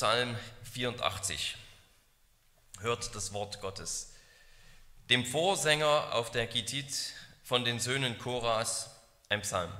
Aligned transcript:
Psalm 0.00 0.34
84. 0.62 1.58
Hört 2.78 3.14
das 3.14 3.34
Wort 3.34 3.60
Gottes. 3.60 4.14
Dem 5.10 5.26
Vorsänger 5.26 6.14
auf 6.14 6.30
der 6.30 6.46
Gittit 6.46 7.12
von 7.44 7.66
den 7.66 7.78
Söhnen 7.78 8.16
Koras 8.16 8.98
ein 9.28 9.42
Psalm. 9.42 9.70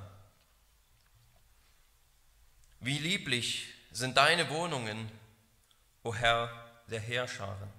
Wie 2.81 2.99
lieblich 2.99 3.65
sind 3.91 4.15
deine 4.15 4.47
Wohnungen, 4.51 5.11
o 6.03 6.13
Herr 6.13 6.69
der 6.85 6.99
Heerscharen. 6.99 7.73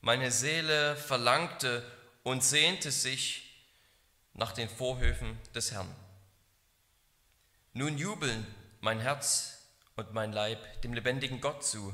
Meine 0.00 0.32
Seele 0.32 0.96
verlangte 0.96 1.88
und 2.24 2.42
sehnte 2.42 2.90
sich 2.90 3.64
nach 4.34 4.50
den 4.50 4.68
Vorhöfen 4.68 5.38
des 5.54 5.70
Herrn. 5.70 5.94
Nun 7.74 7.96
jubeln 7.96 8.44
mein 8.80 8.98
Herz 8.98 9.55
und 9.96 10.12
mein 10.12 10.32
Leib 10.32 10.82
dem 10.82 10.92
lebendigen 10.92 11.40
Gott 11.40 11.64
zu. 11.64 11.92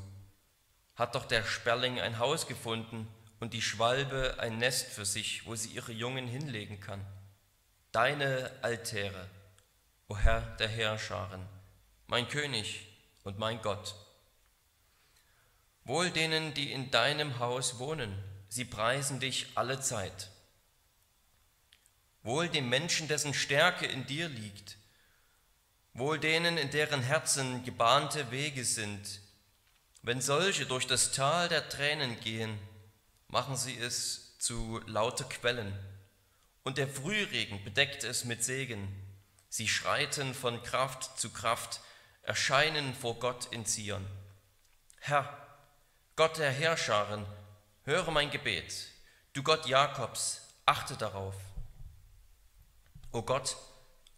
Hat 0.96 1.14
doch 1.14 1.24
der 1.24 1.44
Sperling 1.44 2.00
ein 2.00 2.18
Haus 2.18 2.46
gefunden 2.46 3.08
und 3.40 3.54
die 3.54 3.62
Schwalbe 3.62 4.36
ein 4.38 4.58
Nest 4.58 4.88
für 4.88 5.04
sich, 5.06 5.46
wo 5.46 5.54
sie 5.54 5.70
ihre 5.70 5.92
Jungen 5.92 6.26
hinlegen 6.26 6.80
kann. 6.80 7.04
Deine 7.92 8.50
Altäre, 8.62 9.28
o 10.08 10.16
Herr 10.16 10.40
der 10.56 10.68
Heerscharen, 10.68 11.46
mein 12.06 12.28
König 12.28 12.86
und 13.24 13.38
mein 13.38 13.62
Gott. 13.62 13.94
Wohl 15.84 16.10
denen, 16.10 16.54
die 16.54 16.70
in 16.70 16.90
deinem 16.90 17.38
Haus 17.38 17.78
wohnen, 17.78 18.16
sie 18.48 18.64
preisen 18.64 19.18
dich 19.20 19.46
alle 19.56 19.80
Zeit. 19.80 20.30
Wohl 22.22 22.48
dem 22.48 22.68
Menschen, 22.68 23.08
dessen 23.08 23.34
Stärke 23.34 23.86
in 23.86 24.06
dir 24.06 24.28
liegt, 24.28 24.76
wohl 25.94 26.18
denen, 26.18 26.56
in 26.56 26.70
deren 26.70 27.02
Herzen 27.02 27.64
gebahnte 27.64 28.30
Wege 28.30 28.64
sind. 28.64 29.20
Wenn 30.02 30.20
solche 30.20 30.66
durch 30.66 30.86
das 30.86 31.12
Tal 31.12 31.48
der 31.48 31.68
Tränen 31.68 32.18
gehen, 32.20 32.58
machen 33.28 33.56
sie 33.56 33.76
es 33.78 34.38
zu 34.38 34.80
lauter 34.86 35.24
Quellen, 35.24 35.72
und 36.64 36.78
der 36.78 36.88
Frühregen 36.88 37.62
bedeckt 37.64 38.04
es 38.04 38.24
mit 38.24 38.44
Segen. 38.44 38.88
Sie 39.48 39.68
schreiten 39.68 40.32
von 40.34 40.62
Kraft 40.62 41.18
zu 41.18 41.30
Kraft, 41.30 41.80
erscheinen 42.22 42.94
vor 42.94 43.18
Gott 43.18 43.46
in 43.52 43.66
Zion. 43.66 44.06
Herr, 45.00 45.36
Gott 46.14 46.38
der 46.38 46.52
Herrscharen, 46.52 47.26
höre 47.84 48.10
mein 48.10 48.30
Gebet. 48.30 48.88
Du 49.32 49.42
Gott 49.42 49.66
Jakobs, 49.66 50.40
achte 50.66 50.96
darauf. 50.96 51.34
O 53.10 53.22
Gott, 53.22 53.56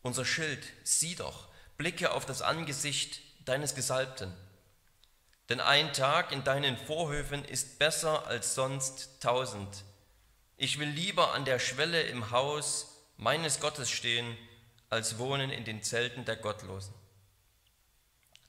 unser 0.02 0.24
Schild, 0.24 0.64
sieh 0.84 1.14
doch, 1.14 1.48
blicke 1.76 2.12
auf 2.12 2.26
das 2.26 2.42
Angesicht 2.42 3.20
deines 3.44 3.74
Gesalbten. 3.74 4.32
Denn 5.48 5.60
ein 5.60 5.92
Tag 5.92 6.32
in 6.32 6.44
deinen 6.44 6.76
Vorhöfen 6.76 7.44
ist 7.44 7.78
besser 7.78 8.26
als 8.26 8.54
sonst 8.54 9.20
tausend. 9.20 9.84
Ich 10.56 10.78
will 10.78 10.88
lieber 10.88 11.34
an 11.34 11.44
der 11.44 11.58
Schwelle 11.58 12.02
im 12.02 12.30
Haus 12.30 13.02
meines 13.16 13.60
Gottes 13.60 13.90
stehen, 13.90 14.36
als 14.88 15.18
wohnen 15.18 15.50
in 15.50 15.64
den 15.64 15.82
Zelten 15.82 16.24
der 16.24 16.36
Gottlosen. 16.36 16.94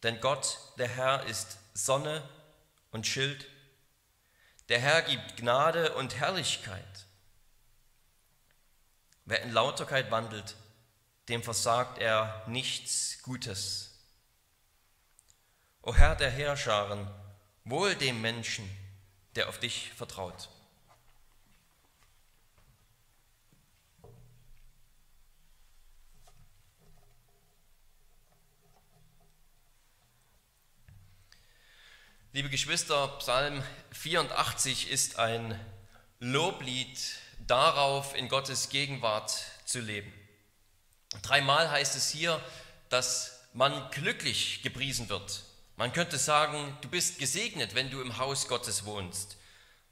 Denn 0.04 0.22
Gott, 0.22 0.60
der 0.78 0.88
Herr, 0.88 1.26
ist 1.26 1.58
Sonne 1.74 2.28
und 2.92 3.08
Schild. 3.08 3.46
Der 4.70 4.80
Herr 4.80 5.02
gibt 5.02 5.38
Gnade 5.38 5.96
und 5.96 6.16
Herrlichkeit. 6.16 7.06
Wer 9.26 9.42
in 9.42 9.52
Lauterkeit 9.52 10.12
wandelt, 10.12 10.56
dem 11.30 11.42
versagt 11.44 11.98
er 11.98 12.44
nichts 12.48 13.22
Gutes. 13.24 13.92
O 15.82 15.94
Herr 15.94 16.16
der 16.16 16.32
Heerscharen, 16.32 17.08
wohl 17.64 17.96
dem 17.96 18.22
Menschen, 18.22 18.70
der 19.36 19.50
auf 19.50 19.60
dich 19.60 19.92
vertraut. 19.96 20.50
Liebe 32.34 32.50
Geschwister, 32.50 33.08
Psalm 33.20 33.64
84 33.92 34.90
ist 34.90 35.20
ein 35.20 35.58
Loblied 36.20 37.00
darauf, 37.48 38.14
in 38.14 38.28
Gottes 38.28 38.68
Gegenwart 38.68 39.34
zu 39.64 39.80
leben. 39.80 40.12
Dreimal 41.22 41.70
heißt 41.70 41.96
es 41.96 42.10
hier, 42.10 42.42
dass 42.90 43.40
man 43.54 43.90
glücklich 43.92 44.62
gepriesen 44.62 45.10
wird. 45.10 45.44
Man 45.78 45.92
könnte 45.94 46.18
sagen, 46.18 46.78
du 46.82 46.90
bist 46.90 47.20
gesegnet, 47.20 47.76
wenn 47.76 47.90
du 47.90 48.02
im 48.02 48.18
Haus 48.18 48.48
Gottes 48.48 48.86
wohnst. 48.86 49.38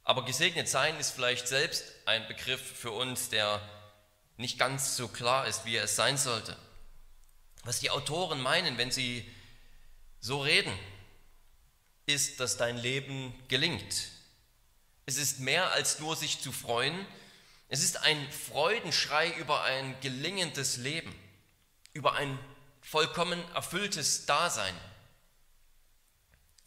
Aber 0.04 0.26
gesegnet 0.26 0.68
sein 0.68 0.98
ist 1.00 1.12
vielleicht 1.12 1.48
selbst 1.48 1.84
ein 2.06 2.28
Begriff 2.28 2.62
für 2.62 2.92
uns, 2.92 3.30
der 3.30 3.62
nicht 4.38 4.58
ganz 4.60 4.98
so 4.98 5.08
klar 5.08 5.48
ist, 5.48 5.66
wie 5.66 5.76
er 5.76 5.86
es 5.86 5.96
sein 5.96 6.18
sollte. 6.18 6.58
Was 7.64 7.80
die 7.80 7.90
Autoren 7.90 8.42
meinen, 8.42 8.78
wenn 8.78 8.92
sie 8.92 9.30
so 10.20 10.42
reden, 10.42 10.78
ist, 12.06 12.40
dass 12.40 12.58
dein 12.58 12.78
Leben 12.78 13.34
gelingt. 13.48 14.10
Es 15.06 15.18
ist 15.18 15.40
mehr 15.40 15.72
als 15.72 16.00
nur 16.00 16.16
sich 16.16 16.42
zu 16.42 16.52
freuen. 16.52 17.06
Es 17.74 17.82
ist 17.82 18.04
ein 18.04 18.32
Freudenschrei 18.32 19.32
über 19.32 19.64
ein 19.64 20.00
gelingendes 20.00 20.78
Leben, 20.78 21.12
über 21.94 22.14
ein 22.14 22.38
vollkommen 22.84 23.44
erfülltes 23.56 24.28
Dasein. 24.28 24.76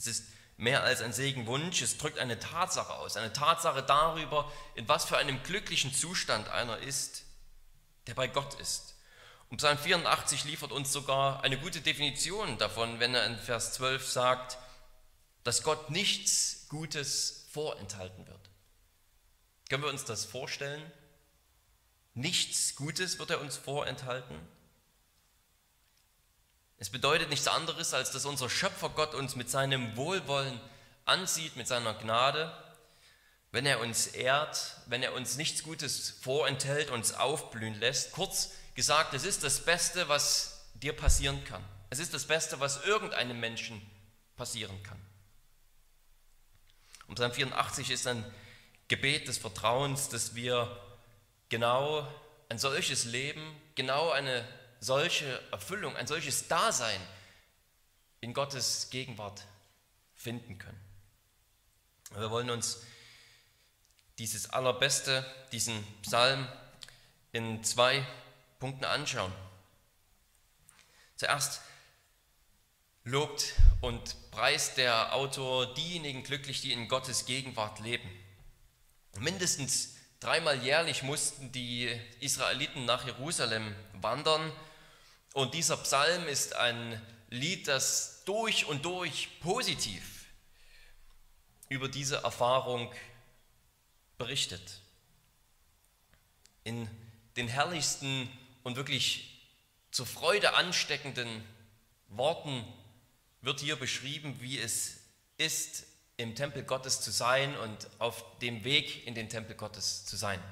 Es 0.01 0.09
ist 0.09 0.25
mehr 0.57 0.83
als 0.83 1.03
ein 1.03 1.13
Segenwunsch, 1.13 1.81
es 1.81 1.97
drückt 1.99 2.19
eine 2.19 2.41
Tatsache 2.41 2.93
aus, 2.93 3.17
eine 3.17 3.33
Tatsache 3.33 3.85
darüber, 3.85 4.51
in 4.75 4.89
was 4.89 5.05
für 5.05 5.17
einem 5.17 5.41
glücklichen 5.45 5.95
Zustand 5.95 6.49
einer 6.49 6.79
ist, 6.79 7.23
der 8.09 8.15
bei 8.15 8.27
Gott 8.27 8.55
ist. 8.55 8.97
Und 9.49 9.59
Psalm 9.59 9.79
84 9.79 10.43
liefert 10.43 10.73
uns 10.73 10.93
sogar 10.93 11.45
eine 11.45 11.57
gute 11.57 11.83
Definition 11.83 12.59
davon, 12.59 12.99
wenn 12.99 13.15
er 13.15 13.27
in 13.27 13.39
Vers 13.39 13.75
12 13.75 14.11
sagt, 14.11 14.59
dass 15.45 15.63
Gott 15.63 15.89
nichts 15.89 16.67
Gutes 16.69 17.47
vorenthalten 17.53 18.27
wird. 18.27 18.51
Können 19.69 19.83
wir 19.83 19.91
uns 19.91 20.05
das 20.05 20.25
vorstellen? 20.25 20.83
Nichts 22.15 22.77
Gutes 22.77 23.19
wird 23.19 23.31
er 23.31 23.41
uns 23.41 23.57
vorenthalten. 23.57 24.37
Es 26.79 26.91
bedeutet 26.91 27.31
nichts 27.31 27.49
anderes, 27.49 27.95
als 27.95 28.11
dass 28.11 28.27
unser 28.27 28.51
Schöpfer 28.51 28.91
Gott 28.91 29.15
uns 29.15 29.35
mit 29.35 29.51
seinem 29.51 29.97
Wohlwollen 29.97 30.61
ansieht, 31.05 31.57
mit 31.57 31.67
seiner 31.67 31.95
Gnade, 31.95 32.53
wenn 33.51 33.65
er 33.65 33.81
uns 33.81 34.09
ehrt, 34.09 34.77
wenn 34.87 35.03
er 35.03 35.15
uns 35.15 35.37
nichts 35.37 35.63
Gutes 35.63 36.11
vorenthält, 36.21 36.91
uns 36.91 37.15
aufblühen 37.15 37.75
lässt. 37.75 38.13
Kurz 38.13 38.51
gesagt, 38.75 39.15
es 39.15 39.25
ist 39.25 39.43
das 39.43 39.65
Beste, 39.65 40.09
was 40.09 40.67
dir 40.75 40.93
passieren 40.93 41.43
kann. 41.45 41.65
Es 41.89 41.99
ist 41.99 42.13
das 42.13 42.27
Beste, 42.27 42.61
was 42.61 42.85
irgendeinem 42.85 43.41
Menschen 43.41 43.81
passieren 44.37 44.83
kann. 44.83 45.01
Und 47.07 47.15
Psalm 47.15 47.33
84 47.33 47.91
ist 47.91 48.07
ein 48.07 48.25
Gebet 48.89 49.29
des 49.29 49.39
Vertrauens, 49.39 50.09
dass 50.09 50.35
wir 50.35 50.81
genau 51.49 52.07
ein 52.49 52.59
solches 52.59 53.05
Leben, 53.05 53.61
genau 53.75 54.11
eine 54.11 54.47
solche 54.81 55.41
Erfüllung, 55.51 55.97
ein 55.97 56.07
solches 56.07 56.49
Dasein 56.49 57.01
in 58.21 58.33
Gottes 58.33 58.91
Gegenwart 58.91 59.45
finden 60.15 60.59
können. 60.59 60.81
Wir 62.15 62.31
wollen 62.31 62.51
uns 62.51 62.83
dieses 64.19 64.51
Allerbeste, 64.51 65.25
diesen 65.53 65.85
Psalm 66.03 66.49
in 67.33 67.63
zwei 67.65 68.07
Punkten 68.59 68.85
anschauen. 68.85 69.33
Zuerst 71.17 71.61
lobt 73.05 73.55
und 73.81 74.31
preist 74.31 74.77
der 74.79 75.15
Autor 75.15 75.75
diejenigen 75.75 76.23
glücklich, 76.23 76.61
die 76.61 76.73
in 76.73 76.89
Gottes 76.89 77.27
Gegenwart 77.27 77.81
leben. 77.81 78.09
Mindestens 79.21 79.97
dreimal 80.21 80.63
jährlich 80.63 81.03
mussten 81.03 81.53
die 81.53 81.89
Israeliten 82.21 82.85
nach 82.85 83.07
Jerusalem 83.07 83.75
wandern 83.95 84.53
und 85.33 85.55
dieser 85.55 85.77
Psalm 85.79 86.29
ist 86.29 86.57
ein 86.57 87.01
Lied, 87.29 87.69
das 87.69 88.23
durch 88.25 88.67
und 88.67 88.85
durch 88.85 89.29
positiv 89.41 90.27
über 91.69 91.89
diese 91.89 92.17
Erfahrung 92.17 92.93
berichtet. 94.19 94.81
In 96.65 96.89
den 97.37 97.49
herrlichsten 97.49 98.31
und 98.63 98.77
wirklich 98.77 99.47
zur 99.91 100.07
Freude 100.07 100.55
ansteckenden 100.55 101.45
Worten 102.09 102.65
wird 103.41 103.61
hier 103.61 103.77
beschrieben, 103.77 104.41
wie 104.41 104.59
es 104.59 104.99
ist, 105.39 105.85
im 106.17 106.35
Tempel 106.35 106.63
Gottes 106.63 107.01
zu 107.01 107.11
sein 107.11 107.57
und 107.59 107.89
auf 107.99 108.25
dem 108.39 108.65
Weg 108.65 109.07
in 109.07 109.15
den 109.15 109.29
Tempel 109.29 109.55
Gottes 109.57 110.07
zu 110.07 110.17
sein. 110.17 110.43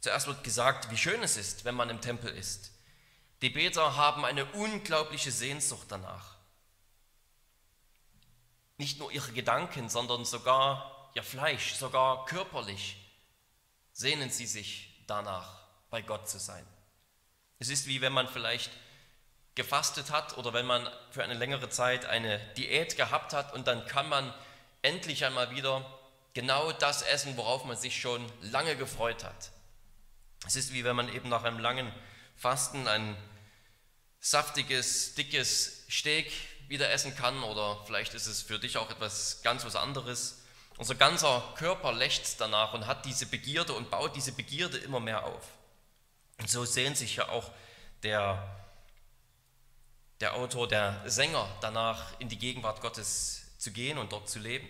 Zuerst 0.00 0.26
wird 0.26 0.42
gesagt, 0.42 0.90
wie 0.90 0.96
schön 0.96 1.22
es 1.22 1.36
ist, 1.36 1.64
wenn 1.64 1.74
man 1.74 1.90
im 1.90 2.00
Tempel 2.00 2.30
ist. 2.32 2.72
Die 3.42 3.50
Beter 3.50 3.96
haben 3.96 4.24
eine 4.24 4.44
unglaubliche 4.46 5.30
Sehnsucht 5.30 5.86
danach. 5.88 6.36
nicht 8.80 8.98
nur 8.98 9.12
ihre 9.12 9.32
Gedanken, 9.32 9.90
sondern 9.90 10.24
sogar 10.24 11.10
ihr 11.14 11.22
Fleisch, 11.22 11.74
sogar 11.74 12.24
körperlich 12.24 12.96
sehnen 13.92 14.30
sie 14.30 14.46
sich 14.46 15.04
danach, 15.06 15.60
bei 15.90 16.00
Gott 16.00 16.28
zu 16.28 16.38
sein. 16.38 16.66
Es 17.58 17.68
ist 17.68 17.86
wie 17.86 18.00
wenn 18.00 18.14
man 18.14 18.26
vielleicht 18.26 18.70
gefastet 19.60 20.10
hat 20.10 20.38
oder 20.38 20.54
wenn 20.54 20.64
man 20.64 20.88
für 21.10 21.22
eine 21.22 21.34
längere 21.34 21.68
Zeit 21.68 22.06
eine 22.06 22.38
Diät 22.56 22.96
gehabt 22.96 23.34
hat 23.34 23.52
und 23.52 23.66
dann 23.66 23.84
kann 23.84 24.08
man 24.08 24.32
endlich 24.80 25.26
einmal 25.26 25.50
wieder 25.50 25.84
genau 26.32 26.72
das 26.72 27.02
essen, 27.02 27.36
worauf 27.36 27.66
man 27.66 27.76
sich 27.76 28.00
schon 28.00 28.24
lange 28.40 28.74
gefreut 28.76 29.22
hat. 29.22 29.50
Es 30.46 30.56
ist 30.56 30.72
wie 30.72 30.82
wenn 30.82 30.96
man 30.96 31.12
eben 31.12 31.28
nach 31.28 31.44
einem 31.44 31.58
langen 31.58 31.92
Fasten 32.36 32.88
ein 32.88 33.14
saftiges, 34.18 35.14
dickes 35.14 35.84
Steak 35.90 36.32
wieder 36.68 36.90
essen 36.90 37.14
kann 37.14 37.42
oder 37.42 37.84
vielleicht 37.84 38.14
ist 38.14 38.28
es 38.28 38.40
für 38.40 38.58
dich 38.58 38.78
auch 38.78 38.90
etwas 38.90 39.42
ganz 39.42 39.66
was 39.66 39.76
anderes. 39.76 40.42
Unser 40.78 40.94
ganzer 40.94 41.42
Körper 41.56 41.92
lechzt 41.92 42.40
danach 42.40 42.72
und 42.72 42.86
hat 42.86 43.04
diese 43.04 43.26
Begierde 43.26 43.74
und 43.74 43.90
baut 43.90 44.16
diese 44.16 44.32
Begierde 44.32 44.78
immer 44.78 45.00
mehr 45.00 45.26
auf. 45.26 45.46
Und 46.38 46.48
so 46.48 46.64
sehnt 46.64 46.96
sich 46.96 47.16
ja 47.16 47.28
auch 47.28 47.50
der, 48.02 48.59
der 50.20 50.34
Autor, 50.34 50.68
der 50.68 51.02
Sänger 51.06 51.48
danach 51.60 52.18
in 52.20 52.28
die 52.28 52.38
Gegenwart 52.38 52.80
Gottes 52.80 53.42
zu 53.58 53.72
gehen 53.72 53.98
und 53.98 54.12
dort 54.12 54.28
zu 54.28 54.38
leben. 54.38 54.68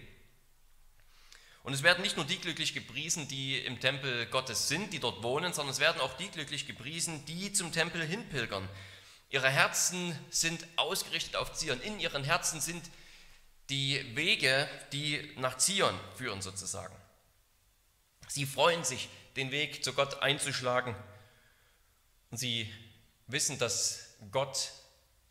Und 1.62 1.74
es 1.74 1.82
werden 1.82 2.02
nicht 2.02 2.16
nur 2.16 2.24
die 2.24 2.38
glücklich 2.38 2.72
gepriesen, 2.72 3.28
die 3.28 3.58
im 3.58 3.80
Tempel 3.80 4.26
Gottes 4.26 4.68
sind, 4.68 4.92
die 4.92 4.98
dort 4.98 5.22
wohnen, 5.22 5.52
sondern 5.52 5.72
es 5.72 5.80
werden 5.80 6.00
auch 6.00 6.16
die 6.16 6.30
glücklich 6.30 6.66
gepriesen, 6.66 7.24
die 7.26 7.52
zum 7.52 7.72
Tempel 7.72 8.02
hinpilgern. 8.02 8.66
Ihre 9.28 9.50
Herzen 9.50 10.18
sind 10.30 10.66
ausgerichtet 10.76 11.36
auf 11.36 11.52
Zion. 11.52 11.80
In 11.82 12.00
ihren 12.00 12.24
Herzen 12.24 12.60
sind 12.60 12.90
die 13.68 14.16
Wege, 14.16 14.68
die 14.92 15.32
nach 15.36 15.58
Zion 15.58 15.98
führen 16.16 16.42
sozusagen. 16.42 16.94
Sie 18.26 18.46
freuen 18.46 18.84
sich, 18.84 19.08
den 19.36 19.50
Weg 19.50 19.84
zu 19.84 19.92
Gott 19.92 20.22
einzuschlagen. 20.22 20.96
Und 22.30 22.38
sie 22.38 22.72
wissen, 23.26 23.58
dass 23.58 24.16
Gott 24.32 24.72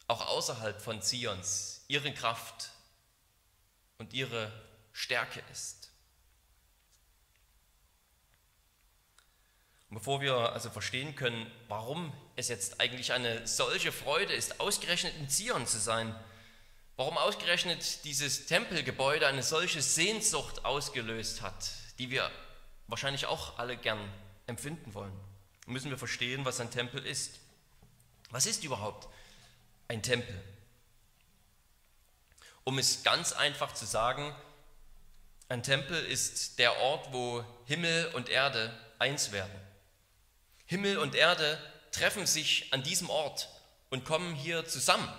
auch 0.10 0.26
außerhalb 0.28 0.82
von 0.82 1.02
Zions 1.02 1.86
ihre 1.88 2.12
Kraft 2.12 2.72
und 4.00 4.14
ihre 4.14 4.52
Stärke 4.92 5.42
ist. 5.52 5.92
Und 9.90 9.98
bevor 9.98 10.20
wir 10.22 10.34
also 10.52 10.70
verstehen 10.70 11.16
können, 11.16 11.50
warum 11.68 12.12
es 12.36 12.48
jetzt 12.48 12.82
eigentlich 12.82 13.14
eine 13.14 13.48
solche 13.48 13.92
Freude 13.92 14.34
ist, 14.34 14.60
ausgerechnet 14.60 15.16
in 15.18 15.30
Zion 15.30 15.68
zu 15.68 15.80
sein, 15.80 16.16
warum 16.96 17.18
ausgerechnet 17.18 18.04
dieses 18.04 18.48
Tempelgebäude 18.48 19.28
eine 19.28 19.44
solche 19.44 19.82
Sehnsucht 19.82 20.66
ausgelöst 20.66 21.42
hat, 21.44 21.72
die 22.00 22.10
wir 22.10 22.30
wahrscheinlich 22.88 23.28
auch 23.28 23.60
alle 23.60 23.78
gern 23.78 24.00
empfinden 24.48 24.94
wollen, 24.96 25.14
müssen 25.68 25.92
wir 25.92 26.00
verstehen, 26.00 26.46
was 26.46 26.60
ein 26.60 26.72
Tempel 26.72 27.06
ist. 27.06 27.40
Was 28.32 28.48
ist 28.48 28.64
überhaupt 28.64 29.08
ein 29.90 30.02
Tempel? 30.02 30.42
Um 32.64 32.80
es 32.80 33.04
ganz 33.04 33.34
einfach 33.34 33.74
zu 33.74 33.86
sagen, 33.86 34.34
ein 35.50 35.64
Tempel 35.64 36.02
ist 36.06 36.60
der 36.60 36.78
Ort, 36.78 37.12
wo 37.12 37.44
Himmel 37.66 38.12
und 38.14 38.30
Erde 38.30 38.72
eins 39.00 39.34
werden. 39.34 39.60
Himmel 40.68 41.00
und 41.00 41.16
Erde 41.16 41.60
treffen 41.92 42.28
sich 42.28 42.72
an 42.72 42.84
diesem 42.84 43.10
Ort 43.10 43.50
und 43.90 44.06
kommen 44.06 44.36
hier 44.36 44.66
zusammen. 44.66 45.12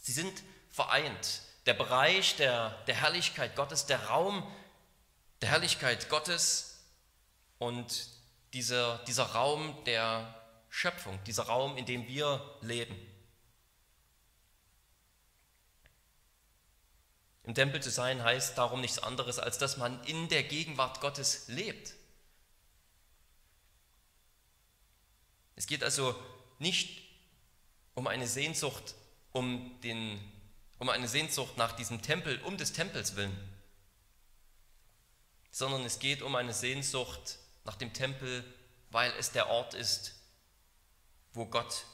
Sie 0.00 0.12
sind 0.12 0.42
vereint. 0.70 1.42
Der 1.66 1.74
Bereich 1.74 2.36
der, 2.36 2.70
der 2.86 2.94
Herrlichkeit 2.94 3.54
Gottes, 3.54 3.86
der 3.86 4.06
Raum 4.06 4.50
der 5.42 5.50
Herrlichkeit 5.50 6.08
Gottes 6.08 6.80
und 7.58 8.08
dieser, 8.54 8.98
dieser 9.06 9.24
Raum 9.24 9.76
der 9.84 10.34
Schöpfung, 10.70 11.22
dieser 11.24 11.44
Raum, 11.44 11.76
in 11.76 11.84
dem 11.84 12.08
wir 12.08 12.58
leben. 12.62 12.96
Im 17.44 17.54
Tempel 17.54 17.82
zu 17.82 17.90
sein 17.90 18.22
heißt 18.22 18.56
darum 18.56 18.80
nichts 18.80 18.98
anderes, 18.98 19.38
als 19.38 19.58
dass 19.58 19.76
man 19.76 20.02
in 20.04 20.28
der 20.28 20.42
Gegenwart 20.42 21.00
Gottes 21.00 21.46
lebt. 21.48 21.94
Es 25.56 25.66
geht 25.66 25.84
also 25.84 26.14
nicht 26.58 27.02
um 27.94 28.06
eine 28.06 28.26
Sehnsucht, 28.26 28.94
um, 29.32 29.78
den, 29.82 30.20
um 30.78 30.88
eine 30.88 31.06
Sehnsucht 31.06 31.56
nach 31.58 31.72
diesem 31.72 32.00
Tempel, 32.02 32.40
um 32.42 32.56
des 32.56 32.72
Tempels 32.72 33.14
willen, 33.14 33.36
sondern 35.50 35.84
es 35.84 35.98
geht 35.98 36.22
um 36.22 36.34
eine 36.34 36.54
Sehnsucht 36.54 37.38
nach 37.64 37.76
dem 37.76 37.92
Tempel, 37.92 38.44
weil 38.90 39.12
es 39.18 39.32
der 39.32 39.48
Ort 39.48 39.74
ist, 39.74 40.14
wo 41.34 41.46
Gott 41.46 41.84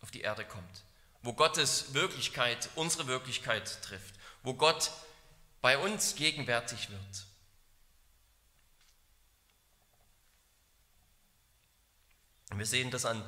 auf 0.00 0.10
die 0.10 0.20
Erde 0.20 0.44
kommt, 0.44 0.84
wo 1.22 1.32
Gottes 1.32 1.94
Wirklichkeit 1.94 2.70
unsere 2.74 3.06
Wirklichkeit 3.06 3.82
trifft, 3.82 4.14
wo 4.44 4.54
Gott 4.54 4.92
bei 5.60 5.76
uns 5.78 6.14
gegenwärtig 6.14 6.90
wird. 6.90 7.26
Wir 12.54 12.66
sehen 12.66 12.90
das 12.90 13.04
an 13.04 13.26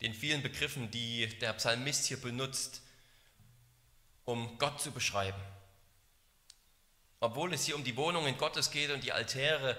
den 0.00 0.14
vielen 0.14 0.42
Begriffen, 0.42 0.90
die 0.90 1.28
der 1.40 1.52
Psalmist 1.54 2.06
hier 2.06 2.20
benutzt, 2.20 2.80
um 4.24 4.56
Gott 4.58 4.80
zu 4.80 4.92
beschreiben. 4.92 5.40
Obwohl 7.20 7.52
es 7.52 7.64
hier 7.66 7.76
um 7.76 7.84
die 7.84 7.96
Wohnungen 7.96 8.38
Gottes 8.38 8.70
geht 8.70 8.90
und 8.90 9.04
die 9.04 9.12
Altäre, 9.12 9.76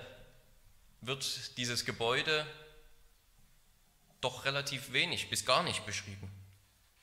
wird 1.01 1.57
dieses 1.57 1.85
Gebäude 1.85 2.45
doch 4.21 4.45
relativ 4.45 4.93
wenig 4.93 5.29
bis 5.29 5.45
gar 5.45 5.63
nicht 5.63 5.85
beschrieben. 5.85 6.31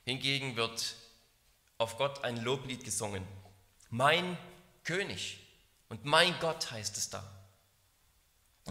Hingegen 0.05 0.57
wird 0.57 0.97
auf 1.77 1.99
Gott 1.99 2.25
ein 2.25 2.43
Loblied 2.43 2.85
gesungen. 2.85 3.27
Mein 3.91 4.39
König 4.85 5.39
und 5.89 6.05
mein 6.05 6.39
Gott 6.41 6.71
heißt 6.71 6.97
es 6.97 7.11
da. 7.11 7.23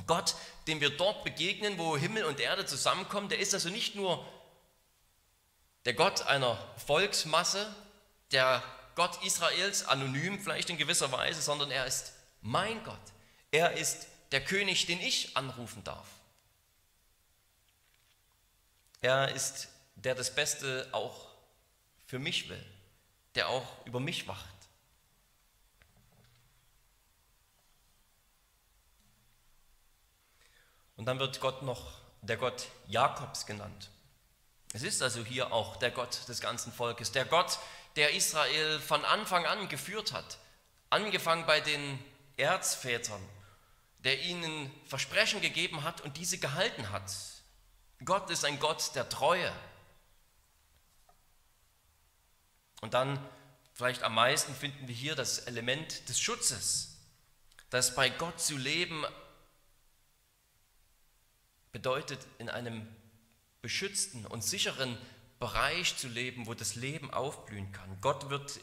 Gott, 0.08 0.36
dem 0.68 0.80
wir 0.80 0.96
dort 0.96 1.24
begegnen, 1.24 1.78
wo 1.78 1.98
Himmel 1.98 2.24
und 2.24 2.40
Erde 2.40 2.66
zusammenkommen, 2.66 3.30
der 3.30 3.40
ist 3.40 3.54
also 3.54 3.70
nicht 3.70 3.96
nur 3.96 4.26
der 5.86 5.94
Gott 5.94 6.22
einer 6.24 6.58
Volksmasse, 6.86 7.74
der 8.32 8.64
Gott 8.96 9.24
Israels, 9.24 9.86
anonym 9.86 10.40
vielleicht 10.40 10.70
in 10.70 10.78
gewisser 10.78 11.12
Weise, 11.12 11.42
sondern 11.42 11.72
er 11.72 11.86
ist 11.86 12.14
mein 12.42 12.84
Gott. 12.84 13.00
Er 13.52 13.74
ist 13.74 14.08
der 14.32 14.44
König, 14.44 14.86
den 14.86 15.00
ich 15.00 15.36
anrufen 15.36 15.84
darf. 15.84 16.08
Er 19.02 19.34
ist 19.34 19.70
der 19.96 20.16
das 20.16 20.34
Beste 20.34 20.88
auch 20.92 21.28
für 22.06 22.20
mich 22.20 22.50
will, 22.50 22.66
der 23.36 23.50
auch 23.50 23.86
über 23.86 24.00
mich 24.00 24.28
wacht. 24.28 24.59
Und 31.00 31.06
dann 31.06 31.18
wird 31.18 31.40
Gott 31.40 31.62
noch 31.62 31.94
der 32.24 32.36
Gott 32.36 32.68
Jakobs 32.88 33.46
genannt. 33.46 33.90
Es 34.74 34.84
ist 34.84 35.02
also 35.02 35.24
hier 35.24 35.54
auch 35.54 35.78
der 35.78 35.92
Gott 35.92 36.28
des 36.28 36.42
ganzen 36.42 36.74
Volkes, 36.74 37.14
der 37.14 37.24
Gott, 37.24 37.58
der 37.96 38.14
Israel 38.16 38.82
von 38.82 39.06
Anfang 39.06 39.46
an 39.46 39.70
geführt 39.70 40.12
hat, 40.12 40.40
angefangen 40.90 41.46
bei 41.46 41.62
den 41.62 42.04
Erzvätern, 42.36 43.22
der 44.00 44.24
ihnen 44.24 44.70
Versprechen 44.88 45.40
gegeben 45.40 45.86
hat 45.86 46.02
und 46.02 46.18
diese 46.18 46.38
gehalten 46.38 46.90
hat. 46.90 47.10
Gott 48.04 48.30
ist 48.30 48.44
ein 48.44 48.60
Gott 48.60 48.94
der 48.94 49.08
Treue. 49.08 49.54
Und 52.82 52.94
dann 52.94 53.26
vielleicht 53.74 54.04
am 54.04 54.16
meisten 54.16 54.54
finden 54.54 54.90
wir 54.90 54.96
hier 54.96 55.16
das 55.16 55.40
Element 55.40 56.10
des 56.10 56.20
Schutzes, 56.20 56.98
dass 57.70 57.96
bei 57.96 58.10
Gott 58.10 58.42
zu 58.42 58.58
leben 58.58 59.06
bedeutet, 61.72 62.20
in 62.38 62.50
einem 62.50 62.88
beschützten 63.62 64.26
und 64.26 64.44
sicheren 64.44 64.98
Bereich 65.40 65.98
zu 65.98 66.08
leben, 66.08 66.48
wo 66.48 66.54
das 66.54 66.76
Leben 66.76 67.12
aufblühen 67.14 67.72
kann. 67.72 68.02
Gott 68.02 68.30
wird 68.30 68.60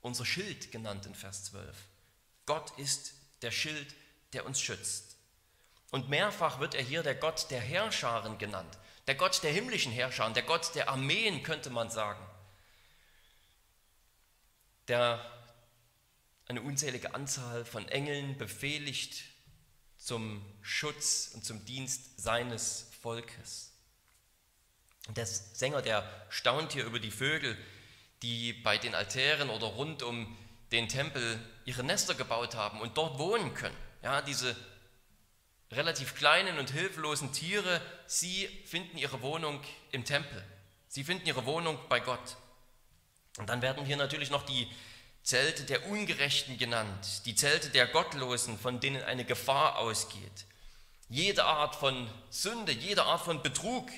unser 0.00 0.24
Schild 0.24 0.72
genannt 0.72 1.06
in 1.06 1.14
Vers 1.14 1.44
12. 1.44 1.76
Gott 2.46 2.78
ist 2.78 3.14
der 3.42 3.50
Schild, 3.50 3.94
der 4.32 4.46
uns 4.46 4.60
schützt. 4.60 5.16
Und 5.90 6.08
mehrfach 6.08 6.58
wird 6.60 6.74
er 6.74 6.82
hier 6.82 7.02
der 7.02 7.14
Gott 7.14 7.50
der 7.50 7.60
Herrscharen 7.60 8.38
genannt, 8.38 8.78
der 9.06 9.14
Gott 9.14 9.42
der 9.42 9.52
himmlischen 9.52 9.92
Herrscher, 9.92 10.28
der 10.30 10.42
Gott 10.42 10.74
der 10.74 10.88
Armeen 10.88 11.42
könnte 11.42 11.70
man 11.70 11.90
sagen, 11.90 12.24
der 14.88 15.24
eine 16.46 16.62
unzählige 16.62 17.14
Anzahl 17.14 17.64
von 17.64 17.88
Engeln 17.88 18.36
befehligt 18.36 19.24
zum 20.04 20.44
Schutz 20.60 21.30
und 21.32 21.46
zum 21.46 21.64
Dienst 21.64 22.20
seines 22.20 22.90
Volkes. 23.00 23.72
Und 25.08 25.16
der 25.16 25.24
Sänger, 25.24 25.80
der 25.80 26.08
staunt 26.28 26.72
hier 26.72 26.84
über 26.84 27.00
die 27.00 27.10
Vögel, 27.10 27.56
die 28.22 28.52
bei 28.52 28.76
den 28.76 28.94
Altären 28.94 29.48
oder 29.48 29.66
rund 29.66 30.02
um 30.02 30.36
den 30.72 30.88
Tempel 30.88 31.38
ihre 31.64 31.82
Nester 31.84 32.14
gebaut 32.14 32.54
haben 32.54 32.80
und 32.80 32.98
dort 32.98 33.18
wohnen 33.18 33.54
können. 33.54 33.76
Ja, 34.02 34.20
diese 34.20 34.54
relativ 35.70 36.14
kleinen 36.14 36.58
und 36.58 36.70
hilflosen 36.70 37.32
Tiere, 37.32 37.80
sie 38.06 38.46
finden 38.66 38.98
ihre 38.98 39.22
Wohnung 39.22 39.62
im 39.90 40.04
Tempel. 40.04 40.44
Sie 40.86 41.04
finden 41.04 41.26
ihre 41.26 41.46
Wohnung 41.46 41.78
bei 41.88 42.00
Gott. 42.00 42.36
Und 43.38 43.48
dann 43.48 43.62
werden 43.62 43.86
hier 43.86 43.96
natürlich 43.96 44.30
noch 44.30 44.44
die 44.44 44.70
Zelte 45.24 45.64
der 45.64 45.86
Ungerechten 45.86 46.58
genannt, 46.58 47.22
die 47.24 47.34
Zelte 47.34 47.70
der 47.70 47.86
Gottlosen, 47.86 48.58
von 48.58 48.78
denen 48.78 49.02
eine 49.02 49.24
Gefahr 49.24 49.78
ausgeht. 49.78 50.44
Jede 51.08 51.44
Art 51.44 51.74
von 51.76 52.08
Sünde, 52.28 52.72
jede 52.72 53.04
Art 53.04 53.24
von 53.24 53.42
Betrug 53.42 53.88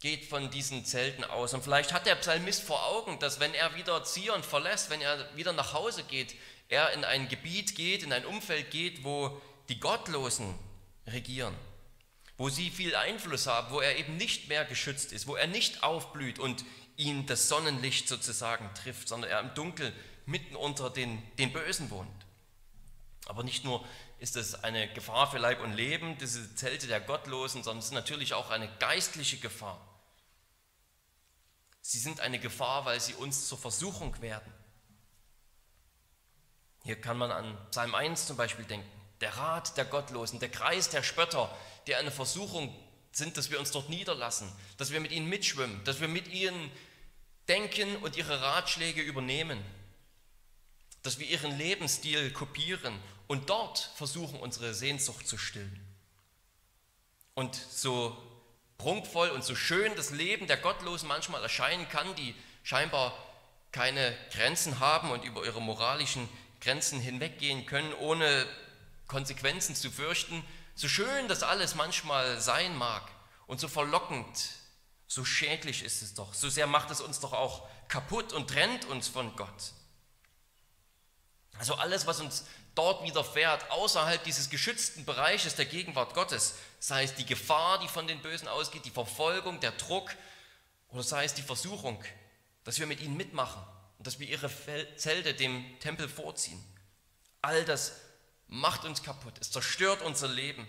geht 0.00 0.24
von 0.24 0.50
diesen 0.50 0.84
Zelten 0.84 1.22
aus. 1.22 1.54
Und 1.54 1.62
vielleicht 1.62 1.92
hat 1.92 2.06
der 2.06 2.16
Psalmist 2.16 2.62
vor 2.62 2.84
Augen, 2.86 3.20
dass 3.20 3.38
wenn 3.38 3.54
er 3.54 3.76
wieder 3.76 4.02
Zion 4.02 4.42
verlässt, 4.42 4.90
wenn 4.90 5.00
er 5.00 5.36
wieder 5.36 5.52
nach 5.52 5.72
Hause 5.72 6.02
geht, 6.02 6.34
er 6.68 6.92
in 6.94 7.04
ein 7.04 7.28
Gebiet 7.28 7.76
geht, 7.76 8.02
in 8.02 8.12
ein 8.12 8.26
Umfeld 8.26 8.72
geht, 8.72 9.04
wo 9.04 9.40
die 9.68 9.78
Gottlosen 9.78 10.52
regieren, 11.06 11.54
wo 12.36 12.48
sie 12.48 12.70
viel 12.70 12.96
Einfluss 12.96 13.46
haben, 13.46 13.70
wo 13.70 13.80
er 13.80 13.96
eben 13.96 14.16
nicht 14.16 14.48
mehr 14.48 14.64
geschützt 14.64 15.12
ist, 15.12 15.28
wo 15.28 15.36
er 15.36 15.46
nicht 15.46 15.84
aufblüht 15.84 16.40
und 16.40 16.64
ihn 16.98 17.26
das 17.26 17.48
Sonnenlicht 17.48 18.08
sozusagen 18.08 18.68
trifft, 18.74 19.08
sondern 19.08 19.30
er 19.30 19.40
im 19.40 19.54
Dunkeln 19.54 19.94
mitten 20.26 20.56
unter 20.56 20.90
den, 20.90 21.22
den 21.36 21.52
Bösen 21.52 21.90
wohnt. 21.90 22.26
Aber 23.26 23.44
nicht 23.44 23.64
nur 23.64 23.86
ist 24.18 24.36
es 24.36 24.64
eine 24.64 24.92
Gefahr 24.92 25.30
für 25.30 25.38
Leib 25.38 25.62
und 25.62 25.72
Leben, 25.72 26.18
diese 26.18 26.54
Zelte 26.56 26.88
der 26.88 27.00
Gottlosen, 27.00 27.62
sondern 27.62 27.78
es 27.78 27.86
ist 27.86 27.92
natürlich 27.92 28.34
auch 28.34 28.50
eine 28.50 28.68
geistliche 28.78 29.38
Gefahr. 29.38 29.80
Sie 31.80 31.98
sind 31.98 32.20
eine 32.20 32.40
Gefahr, 32.40 32.84
weil 32.84 33.00
sie 33.00 33.14
uns 33.14 33.46
zur 33.46 33.58
Versuchung 33.58 34.20
werden. 34.20 34.52
Hier 36.82 37.00
kann 37.00 37.16
man 37.16 37.30
an 37.30 37.56
Psalm 37.70 37.94
1 37.94 38.26
zum 38.26 38.36
Beispiel 38.36 38.64
denken. 38.64 38.90
Der 39.20 39.36
Rat 39.36 39.76
der 39.76 39.84
Gottlosen, 39.84 40.40
der 40.40 40.50
Kreis 40.50 40.90
der 40.90 41.02
Spötter, 41.02 41.56
der 41.86 41.98
eine 41.98 42.10
Versuchung 42.10 42.74
sind, 43.12 43.36
dass 43.36 43.50
wir 43.50 43.58
uns 43.58 43.70
dort 43.70 43.88
niederlassen, 43.88 44.50
dass 44.76 44.90
wir 44.90 45.00
mit 45.00 45.12
ihnen 45.12 45.28
mitschwimmen, 45.28 45.82
dass 45.84 46.00
wir 46.00 46.08
mit 46.08 46.28
ihnen 46.28 46.70
denken 47.48 47.96
und 47.96 48.16
ihre 48.16 48.40
Ratschläge 48.42 49.00
übernehmen, 49.00 49.62
dass 51.02 51.18
wir 51.18 51.26
ihren 51.26 51.56
Lebensstil 51.56 52.32
kopieren 52.32 52.98
und 53.26 53.48
dort 53.50 53.90
versuchen, 53.96 54.38
unsere 54.40 54.74
Sehnsucht 54.74 55.26
zu 55.26 55.38
stillen. 55.38 55.80
Und 57.34 57.54
so 57.54 58.16
prunkvoll 58.78 59.30
und 59.30 59.44
so 59.44 59.54
schön 59.54 59.94
das 59.96 60.10
Leben 60.10 60.46
der 60.46 60.56
Gottlosen 60.56 61.08
manchmal 61.08 61.42
erscheinen 61.42 61.88
kann, 61.88 62.14
die 62.16 62.34
scheinbar 62.62 63.16
keine 63.72 64.16
Grenzen 64.32 64.80
haben 64.80 65.10
und 65.10 65.24
über 65.24 65.44
ihre 65.44 65.60
moralischen 65.60 66.28
Grenzen 66.60 67.00
hinweggehen 67.00 67.66
können, 67.66 67.92
ohne 67.94 68.46
Konsequenzen 69.06 69.74
zu 69.74 69.90
fürchten, 69.90 70.44
so 70.74 70.88
schön 70.88 71.28
das 71.28 71.42
alles 71.42 71.74
manchmal 71.74 72.40
sein 72.40 72.76
mag 72.76 73.02
und 73.46 73.60
so 73.60 73.68
verlockend, 73.68 74.26
so 75.08 75.24
schädlich 75.24 75.82
ist 75.82 76.02
es 76.02 76.14
doch, 76.14 76.34
so 76.34 76.48
sehr 76.50 76.66
macht 76.66 76.90
es 76.90 77.00
uns 77.00 77.18
doch 77.18 77.32
auch 77.32 77.66
kaputt 77.88 78.32
und 78.34 78.48
trennt 78.50 78.84
uns 78.84 79.08
von 79.08 79.34
Gott. 79.36 79.72
Also 81.58 81.74
alles, 81.74 82.06
was 82.06 82.20
uns 82.20 82.44
dort 82.74 83.02
widerfährt, 83.02 83.70
außerhalb 83.70 84.22
dieses 84.22 84.50
geschützten 84.50 85.04
Bereiches 85.04 85.56
der 85.56 85.64
Gegenwart 85.64 86.14
Gottes, 86.14 86.54
sei 86.78 87.02
es 87.02 87.14
die 87.14 87.26
Gefahr, 87.26 87.80
die 87.80 87.88
von 87.88 88.06
den 88.06 88.22
Bösen 88.22 88.46
ausgeht, 88.46 88.84
die 88.84 88.90
Verfolgung, 88.90 89.58
der 89.60 89.72
Druck 89.72 90.14
oder 90.90 91.02
sei 91.02 91.24
es 91.24 91.34
die 91.34 91.42
Versuchung, 91.42 92.02
dass 92.64 92.78
wir 92.78 92.86
mit 92.86 93.00
ihnen 93.00 93.16
mitmachen 93.16 93.62
und 93.96 94.06
dass 94.06 94.20
wir 94.20 94.28
ihre 94.28 94.50
Zelte 94.96 95.34
dem 95.34 95.64
Tempel 95.80 96.08
vorziehen. 96.08 96.62
All 97.42 97.64
das 97.64 97.94
macht 98.46 98.84
uns 98.84 99.02
kaputt, 99.02 99.34
es 99.40 99.50
zerstört 99.50 100.02
unser 100.02 100.28
Leben, 100.28 100.68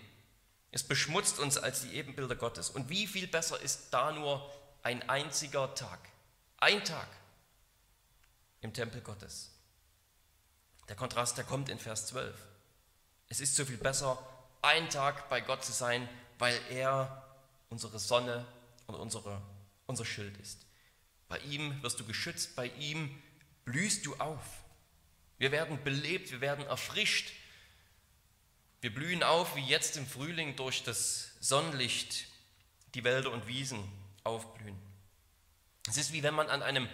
es 0.72 0.82
beschmutzt 0.84 1.38
uns 1.38 1.56
als 1.58 1.82
die 1.82 1.94
Ebenbilder 1.94 2.36
Gottes. 2.36 2.70
Und 2.70 2.88
wie 2.88 3.06
viel 3.06 3.26
besser 3.26 3.60
ist 3.60 3.90
da 3.90 4.12
nur 4.12 4.50
ein 4.82 5.08
einziger 5.08 5.74
Tag, 5.74 5.98
ein 6.58 6.84
Tag 6.84 7.08
im 8.60 8.72
Tempel 8.72 9.00
Gottes. 9.00 9.50
Der 10.88 10.96
Kontrast, 10.96 11.36
der 11.36 11.44
kommt 11.44 11.68
in 11.68 11.78
Vers 11.78 12.06
12. 12.08 12.34
Es 13.28 13.40
ist 13.40 13.56
so 13.56 13.64
viel 13.64 13.76
besser, 13.76 14.18
ein 14.62 14.90
Tag 14.90 15.28
bei 15.28 15.40
Gott 15.40 15.64
zu 15.64 15.72
sein, 15.72 16.08
weil 16.38 16.58
er 16.70 17.24
unsere 17.68 17.98
Sonne 17.98 18.46
und 18.86 18.94
unsere, 18.94 19.40
unser 19.86 20.04
Schild 20.04 20.36
ist. 20.38 20.66
Bei 21.28 21.38
ihm 21.38 21.80
wirst 21.82 22.00
du 22.00 22.04
geschützt, 22.04 22.56
bei 22.56 22.66
ihm 22.66 23.22
blühst 23.64 24.04
du 24.04 24.16
auf. 24.16 24.42
Wir 25.38 25.52
werden 25.52 25.82
belebt, 25.84 26.32
wir 26.32 26.40
werden 26.40 26.66
erfrischt. 26.66 27.32
Wir 28.80 28.94
blühen 28.94 29.22
auf, 29.22 29.56
wie 29.56 29.66
jetzt 29.66 29.98
im 29.98 30.06
Frühling 30.06 30.56
durch 30.56 30.82
das 30.82 31.32
Sonnenlicht 31.40 32.26
die 32.94 33.04
Wälder 33.04 33.30
und 33.30 33.46
Wiesen 33.46 33.80
aufblühen. 34.24 34.76
Es 35.86 35.98
ist 35.98 36.12
wie 36.12 36.22
wenn 36.22 36.34
man 36.34 36.48
an 36.48 36.62
einem 36.62 36.88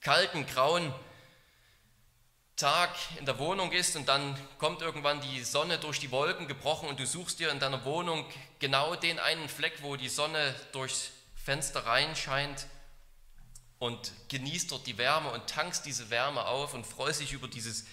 kalten, 0.00 0.46
grauen 0.46 0.92
Tag 2.56 2.94
in 3.18 3.24
der 3.24 3.38
Wohnung 3.38 3.72
ist 3.72 3.96
und 3.96 4.06
dann 4.06 4.38
kommt 4.58 4.82
irgendwann 4.82 5.22
die 5.22 5.42
Sonne 5.42 5.78
durch 5.78 5.98
die 5.98 6.10
Wolken 6.10 6.46
gebrochen 6.46 6.90
und 6.90 7.00
du 7.00 7.06
suchst 7.06 7.38
dir 7.38 7.50
in 7.50 7.58
deiner 7.58 7.86
Wohnung 7.86 8.26
genau 8.58 8.94
den 8.96 9.18
einen 9.18 9.48
Fleck, 9.48 9.78
wo 9.80 9.96
die 9.96 10.10
Sonne 10.10 10.54
durchs 10.72 11.10
Fenster 11.34 11.86
reinscheint 11.86 12.66
und 13.78 14.12
genießt 14.28 14.70
dort 14.70 14.86
die 14.86 14.98
Wärme 14.98 15.30
und 15.30 15.46
tankst 15.46 15.86
diese 15.86 16.10
Wärme 16.10 16.44
auf 16.44 16.74
und 16.74 16.86
freust 16.86 17.22
dich 17.22 17.32
über 17.32 17.48
dieses 17.48 17.86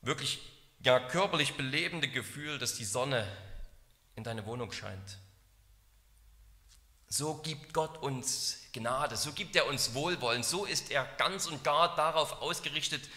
wirklich 0.00 0.40
ja, 0.84 1.00
körperlich 1.00 1.54
belebende 1.54 2.08
Gefühl, 2.08 2.58
dass 2.58 2.74
die 2.74 2.84
Sonne 2.84 3.26
in 4.16 4.22
deine 4.22 4.44
Wohnung 4.44 4.70
scheint. 4.70 5.18
So 7.08 7.36
gibt 7.36 7.72
Gott 7.72 7.98
uns 8.02 8.58
Gnade, 8.72 9.16
so 9.16 9.32
gibt 9.32 9.56
er 9.56 9.66
uns 9.66 9.94
Wohlwollen, 9.94 10.42
so 10.42 10.64
ist 10.64 10.90
er 10.90 11.04
ganz 11.16 11.46
und 11.46 11.64
gar 11.64 11.96
darauf 11.96 12.42
ausgerichtet, 12.42 13.08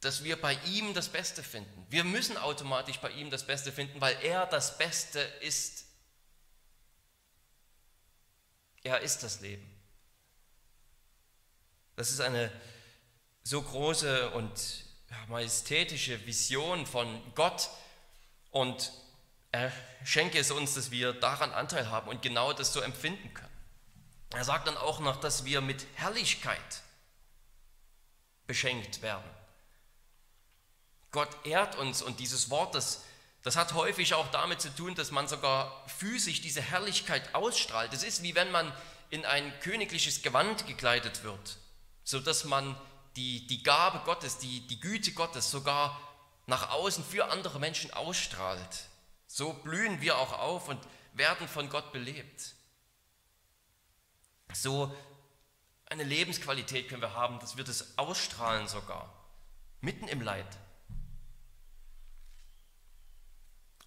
dass 0.00 0.24
wir 0.24 0.40
bei 0.40 0.54
ihm 0.66 0.94
das 0.94 1.08
Beste 1.08 1.42
finden. 1.42 1.86
Wir 1.90 2.04
müssen 2.04 2.36
automatisch 2.36 2.98
bei 2.98 3.10
ihm 3.10 3.30
das 3.30 3.46
Beste 3.46 3.72
finden, 3.72 4.00
weil 4.00 4.16
er 4.22 4.46
das 4.46 4.78
Beste 4.78 5.20
ist. 5.40 5.84
Er 8.84 9.00
ist 9.00 9.22
das 9.22 9.40
Leben. 9.40 9.68
Das 11.94 12.10
ist 12.10 12.20
eine 12.20 12.50
so 13.44 13.60
große 13.60 14.30
und 14.30 14.81
majestätische 15.28 16.26
Vision 16.26 16.86
von 16.86 17.20
Gott 17.34 17.70
und 18.50 18.92
er 19.50 19.70
schenke 20.04 20.38
es 20.38 20.50
uns, 20.50 20.74
dass 20.74 20.90
wir 20.90 21.12
daran 21.12 21.52
Anteil 21.52 21.90
haben 21.90 22.08
und 22.08 22.22
genau 22.22 22.52
das 22.52 22.72
so 22.72 22.80
empfinden 22.80 23.32
können. 23.34 23.48
Er 24.30 24.44
sagt 24.44 24.66
dann 24.66 24.78
auch 24.78 25.00
noch, 25.00 25.20
dass 25.20 25.44
wir 25.44 25.60
mit 25.60 25.86
Herrlichkeit 25.94 26.82
beschenkt 28.46 29.02
werden. 29.02 29.28
Gott 31.10 31.28
ehrt 31.44 31.76
uns 31.76 32.00
und 32.00 32.18
dieses 32.18 32.48
Wort, 32.48 32.74
das, 32.74 33.04
das 33.42 33.56
hat 33.56 33.74
häufig 33.74 34.14
auch 34.14 34.30
damit 34.30 34.62
zu 34.62 34.74
tun, 34.74 34.94
dass 34.94 35.10
man 35.10 35.28
sogar 35.28 35.86
physisch 35.86 36.40
diese 36.40 36.62
Herrlichkeit 36.62 37.34
ausstrahlt. 37.34 37.92
Es 37.92 38.02
ist 38.02 38.22
wie 38.22 38.34
wenn 38.34 38.50
man 38.50 38.72
in 39.10 39.26
ein 39.26 39.52
königliches 39.60 40.22
Gewand 40.22 40.66
gekleidet 40.66 41.22
wird, 41.22 41.58
sodass 42.02 42.44
man 42.44 42.74
die, 43.16 43.46
die 43.46 43.62
Gabe 43.62 44.00
Gottes, 44.04 44.38
die, 44.38 44.66
die 44.66 44.80
Güte 44.80 45.12
Gottes 45.12 45.50
sogar 45.50 46.00
nach 46.46 46.70
außen 46.70 47.04
für 47.04 47.30
andere 47.30 47.58
Menschen 47.58 47.92
ausstrahlt. 47.92 48.88
So 49.26 49.52
blühen 49.52 50.00
wir 50.00 50.18
auch 50.18 50.38
auf 50.38 50.68
und 50.68 50.80
werden 51.14 51.48
von 51.48 51.68
Gott 51.68 51.92
belebt. 51.92 52.54
So 54.52 54.94
eine 55.86 56.04
Lebensqualität 56.04 56.88
können 56.88 57.02
wir 57.02 57.14
haben, 57.14 57.38
dass 57.38 57.56
wir 57.56 57.64
das 57.64 57.98
ausstrahlen 57.98 58.66
sogar, 58.68 59.12
mitten 59.80 60.08
im 60.08 60.20
Leid. 60.20 60.46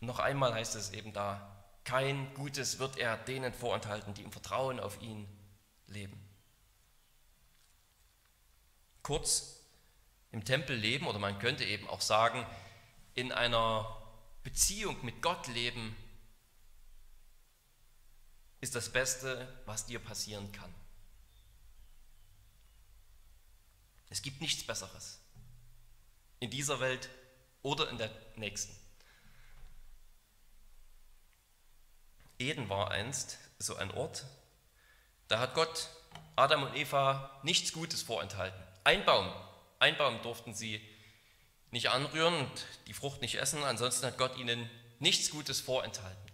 noch 0.02 0.20
einmal 0.20 0.54
heißt 0.54 0.76
es 0.76 0.92
eben 0.92 1.14
da, 1.14 1.52
kein 1.84 2.34
Gutes 2.34 2.80
wird 2.80 2.98
er 2.98 3.18
denen 3.18 3.54
vorenthalten, 3.54 4.14
die 4.14 4.24
im 4.24 4.32
Vertrauen 4.32 4.80
auf 4.80 5.02
ihn 5.02 5.28
leben. 5.88 6.25
Kurz, 9.06 9.60
im 10.32 10.46
Tempel 10.46 10.76
leben, 10.76 11.06
oder 11.06 11.20
man 11.20 11.38
könnte 11.38 11.64
eben 11.64 11.88
auch 11.88 12.02
sagen, 12.02 12.44
in 13.14 13.32
einer 13.32 14.02
Beziehung 14.42 14.98
mit 15.06 15.22
Gott 15.22 15.46
leben, 15.46 15.96
ist 18.62 18.74
das 18.74 18.92
Beste, 18.92 19.62
was 19.68 19.86
dir 19.86 20.00
passieren 20.00 20.52
kann. 20.52 20.74
Es 24.10 24.24
gibt 24.24 24.42
nichts 24.42 24.66
Besseres 24.66 25.20
in 26.40 26.50
dieser 26.50 26.80
Welt 26.80 27.08
oder 27.62 27.88
in 27.92 28.00
der 28.00 28.10
nächsten. 28.38 28.76
Eden 32.40 32.70
war 32.70 32.90
einst 32.90 33.38
so 33.60 33.76
ein 33.76 33.92
Ort, 33.92 34.26
da 35.28 35.38
hat 35.38 35.54
Gott 35.54 35.92
Adam 36.36 36.64
und 36.64 36.76
Eva 36.76 37.40
nichts 37.44 37.72
Gutes 37.72 38.02
vorenthalten. 38.02 38.75
Ein 38.86 39.04
Baum, 39.04 39.34
ein 39.80 39.98
Baum 39.98 40.22
durften 40.22 40.54
sie 40.54 40.80
nicht 41.72 41.90
anrühren 41.90 42.36
und 42.36 42.66
die 42.86 42.94
Frucht 42.94 43.20
nicht 43.20 43.36
essen, 43.36 43.64
ansonsten 43.64 44.06
hat 44.06 44.20
Gott 44.20 44.38
ihnen 44.38 44.70
nichts 45.00 45.32
Gutes 45.32 45.60
vorenthalten. 45.60 46.32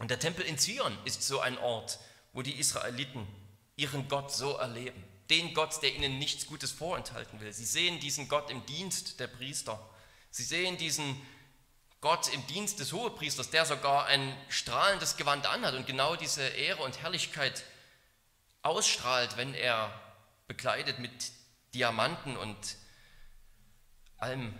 Und 0.00 0.10
der 0.10 0.18
Tempel 0.18 0.42
in 0.46 0.58
Zion 0.58 0.96
ist 1.04 1.22
so 1.22 1.40
ein 1.40 1.58
Ort, 1.58 1.98
wo 2.32 2.40
die 2.40 2.58
Israeliten 2.58 3.26
ihren 3.76 4.08
Gott 4.08 4.32
so 4.32 4.56
erleben. 4.56 5.04
Den 5.28 5.52
Gott, 5.52 5.82
der 5.82 5.94
ihnen 5.94 6.18
nichts 6.18 6.46
Gutes 6.46 6.72
vorenthalten 6.72 7.40
will. 7.40 7.52
Sie 7.52 7.66
sehen 7.66 8.00
diesen 8.00 8.28
Gott 8.28 8.50
im 8.50 8.64
Dienst 8.64 9.20
der 9.20 9.26
Priester. 9.26 9.78
Sie 10.30 10.44
sehen 10.44 10.78
diesen 10.78 11.20
Gott 12.00 12.32
im 12.32 12.46
Dienst 12.46 12.80
des 12.80 12.94
Hohepriesters, 12.94 13.50
der 13.50 13.66
sogar 13.66 14.06
ein 14.06 14.34
strahlendes 14.48 15.18
Gewand 15.18 15.44
anhat 15.44 15.74
und 15.74 15.86
genau 15.86 16.16
diese 16.16 16.42
Ehre 16.48 16.82
und 16.82 17.02
Herrlichkeit 17.02 17.64
ausstrahlt, 18.62 19.36
wenn 19.36 19.52
er 19.52 20.00
bekleidet 20.46 20.98
mit 20.98 21.32
Diamanten 21.74 22.36
und 22.36 22.76
allem 24.18 24.54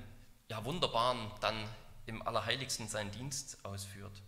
ja, 0.49 0.65
Wunderbaren 0.65 1.31
dann 1.41 1.69
im 2.07 2.23
Allerheiligsten 2.23 2.89
seinen 2.89 3.11
Dienst 3.11 3.65
ausführt. 3.65 4.23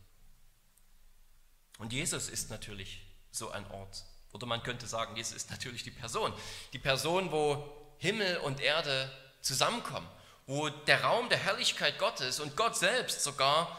Und 1.79 1.93
Jesus 1.93 2.29
ist 2.29 2.51
natürlich 2.51 3.03
so 3.31 3.51
ein 3.51 3.71
Ort. 3.71 4.05
Oder 4.33 4.47
man 4.47 4.63
könnte 4.63 4.87
sagen, 4.87 5.17
Jesus 5.17 5.37
ist 5.37 5.51
natürlich 5.51 5.83
die 5.83 5.91
Person. 5.91 6.33
Die 6.73 6.79
Person, 6.79 7.33
wo 7.33 7.71
Himmel 7.99 8.39
und 8.39 8.61
Erde 8.61 9.11
zusammenkommen, 9.41 10.09
wo 10.47 10.69
der 10.69 11.03
Raum 11.03 11.29
der 11.29 11.39
Herrlichkeit 11.39 11.99
Gottes 11.99 12.41
und 12.41 12.57
Gott 12.57 12.77
selbst 12.77 13.23
sogar 13.23 13.79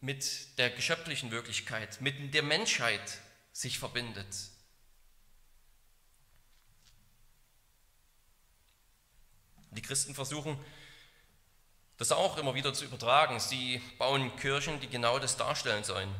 mit 0.00 0.58
der 0.58 0.70
geschöpflichen 0.70 1.30
Wirklichkeit, 1.30 2.00
mit 2.00 2.34
der 2.34 2.42
Menschheit 2.42 3.18
sich 3.52 3.78
verbindet. 3.78 4.34
Die 9.72 9.82
Christen 9.82 10.14
versuchen 10.14 10.58
das 11.96 12.12
auch 12.12 12.36
immer 12.36 12.54
wieder 12.54 12.74
zu 12.74 12.84
übertragen. 12.84 13.38
Sie 13.40 13.80
bauen 13.98 14.34
Kirchen, 14.36 14.80
die 14.80 14.88
genau 14.88 15.18
das 15.18 15.36
darstellen 15.36 15.84
sollen. 15.84 16.12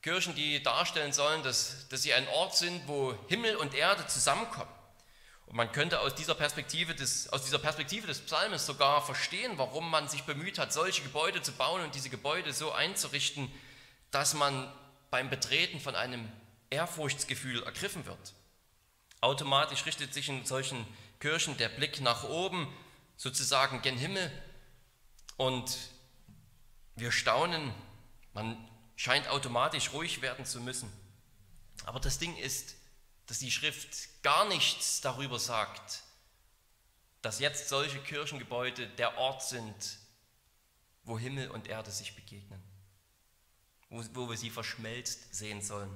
Kirchen, 0.00 0.34
die 0.34 0.62
darstellen 0.62 1.12
sollen, 1.12 1.42
dass, 1.42 1.88
dass 1.88 2.02
sie 2.02 2.12
ein 2.12 2.26
Ort 2.28 2.56
sind, 2.56 2.86
wo 2.88 3.14
Himmel 3.28 3.56
und 3.56 3.74
Erde 3.74 4.06
zusammenkommen. 4.06 4.70
Und 5.46 5.56
man 5.56 5.70
könnte 5.70 6.00
aus 6.00 6.14
dieser, 6.14 6.34
Perspektive 6.34 6.94
des, 6.94 7.28
aus 7.28 7.44
dieser 7.44 7.58
Perspektive 7.58 8.06
des 8.06 8.20
Psalmes 8.20 8.64
sogar 8.64 9.04
verstehen, 9.04 9.58
warum 9.58 9.90
man 9.90 10.08
sich 10.08 10.22
bemüht 10.24 10.58
hat, 10.58 10.72
solche 10.72 11.02
Gebäude 11.02 11.42
zu 11.42 11.52
bauen 11.52 11.82
und 11.82 11.94
diese 11.94 12.08
Gebäude 12.08 12.52
so 12.52 12.72
einzurichten, 12.72 13.52
dass 14.10 14.34
man 14.34 14.72
beim 15.10 15.30
Betreten 15.30 15.78
von 15.78 15.94
einem 15.94 16.30
Ehrfurchtsgefühl 16.70 17.62
ergriffen 17.64 18.06
wird. 18.06 18.34
Automatisch 19.22 19.86
richtet 19.86 20.12
sich 20.12 20.28
in 20.28 20.44
solchen 20.44 20.84
Kirchen 21.20 21.56
der 21.56 21.68
Blick 21.68 22.00
nach 22.00 22.24
oben, 22.24 22.70
sozusagen 23.16 23.80
gen 23.80 23.96
Himmel, 23.96 24.30
und 25.36 25.76
wir 26.96 27.12
staunen, 27.12 27.72
man 28.34 28.68
scheint 28.96 29.28
automatisch 29.28 29.92
ruhig 29.92 30.22
werden 30.22 30.44
zu 30.44 30.60
müssen. 30.60 30.92
Aber 31.84 32.00
das 32.00 32.18
Ding 32.18 32.36
ist, 32.36 32.74
dass 33.26 33.38
die 33.38 33.50
Schrift 33.50 34.22
gar 34.22 34.46
nichts 34.48 35.00
darüber 35.00 35.38
sagt, 35.38 36.02
dass 37.22 37.38
jetzt 37.38 37.68
solche 37.68 38.00
Kirchengebäude 38.00 38.88
der 38.88 39.16
Ort 39.18 39.42
sind, 39.42 39.98
wo 41.04 41.18
Himmel 41.18 41.48
und 41.50 41.68
Erde 41.68 41.92
sich 41.92 42.16
begegnen, 42.16 42.62
wo, 43.88 44.04
wo 44.14 44.28
wir 44.28 44.36
sie 44.36 44.50
verschmelzt 44.50 45.32
sehen 45.34 45.62
sollen. 45.62 45.94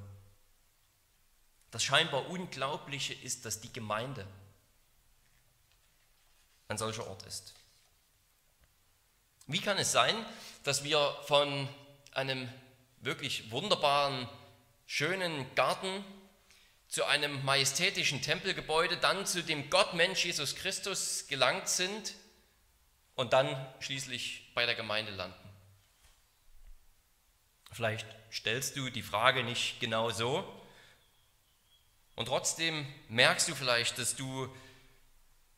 Das 1.76 1.84
scheinbar 1.84 2.30
Unglaubliche 2.30 3.12
ist, 3.12 3.44
dass 3.44 3.60
die 3.60 3.70
Gemeinde 3.70 4.26
ein 6.68 6.78
solcher 6.78 7.06
Ort 7.06 7.26
ist. 7.26 7.52
Wie 9.46 9.60
kann 9.60 9.76
es 9.76 9.92
sein, 9.92 10.14
dass 10.64 10.84
wir 10.84 11.14
von 11.26 11.68
einem 12.12 12.50
wirklich 13.02 13.50
wunderbaren, 13.50 14.26
schönen 14.86 15.54
Garten 15.54 16.02
zu 16.88 17.04
einem 17.04 17.44
majestätischen 17.44 18.22
Tempelgebäude, 18.22 18.96
dann 18.96 19.26
zu 19.26 19.42
dem 19.42 19.68
Gottmensch 19.68 20.24
Jesus 20.24 20.56
Christus 20.56 21.26
gelangt 21.28 21.68
sind 21.68 22.14
und 23.16 23.34
dann 23.34 23.54
schließlich 23.80 24.50
bei 24.54 24.64
der 24.64 24.76
Gemeinde 24.76 25.12
landen. 25.12 25.50
Vielleicht 27.70 28.06
stellst 28.32 28.78
du 28.78 28.88
die 28.88 29.02
Frage 29.02 29.44
nicht 29.44 29.78
genau 29.78 30.08
so 30.08 30.55
und 32.16 32.26
trotzdem 32.26 32.86
merkst 33.08 33.46
du 33.48 33.54
vielleicht, 33.54 33.98
dass 33.98 34.16
du 34.16 34.48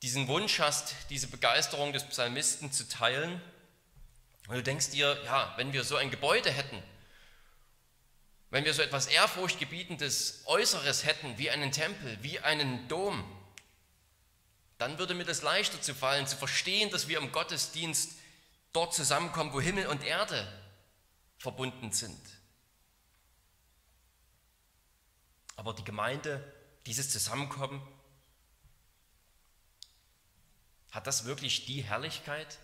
diesen 0.03 0.29
Wunsch 0.29 0.59
hast, 0.59 0.95
diese 1.11 1.29
Begeisterung 1.29 1.93
des 1.93 2.05
Psalmisten 2.05 2.71
zu 2.73 2.89
teilen. 2.89 3.41
Und 4.49 4.57
du 4.57 4.63
denkst 4.63 4.91
dir, 4.91 5.21
ja, 5.25 5.55
wenn 5.57 5.73
wir 5.73 5.85
so 5.85 5.97
ein 5.97 6.11
Gebäude 6.11 6.51
hätten, 6.51 6.83
wenn 8.51 8.65
wir 8.65 8.75
so 8.75 8.83
etwas 8.83 9.07
Ehrfurchtgebietendes 9.07 10.43
Äußeres 10.47 11.05
hätten, 11.05 11.37
wie 11.39 11.51
einen 11.51 11.71
Tempel, 11.71 12.19
wie 12.23 12.41
einen 12.41 12.89
Dom, 12.89 13.25
dann 14.79 14.99
würde 14.99 15.15
mir 15.15 15.25
das 15.25 15.43
leichter 15.43 15.81
zu 15.83 15.95
fallen, 15.95 16.27
zu 16.27 16.37
verstehen, 16.37 16.91
dass 16.91 17.09
wir 17.09 17.19
im 17.19 17.31
Gottesdienst 17.33 18.13
dort 18.73 18.95
zusammenkommen, 18.95 19.53
wo 19.53 19.61
Himmel 19.61 19.87
und 19.89 20.03
Erde 20.05 20.47
verbunden 21.37 21.93
sind. 21.93 22.21
Aber 25.59 25.75
die 25.75 25.83
Gemeinde, 25.83 26.41
dieses 26.87 27.11
Zusammenkommen, 27.11 27.83
hat 30.93 31.09
das 31.09 31.25
wirklich 31.25 31.67
die 31.67 31.83
Herrlichkeit? 31.83 32.59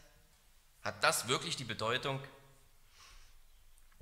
Hat 0.85 1.03
das 1.03 1.27
wirklich 1.27 1.57
die 1.57 1.65
Bedeutung? 1.65 2.23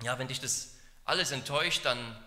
Ja, 0.03 0.19
wenn 0.19 0.29
dich 0.29 0.41
das 0.41 0.75
alles 1.07 1.31
enttäuscht, 1.31 1.87
dann 1.87 2.23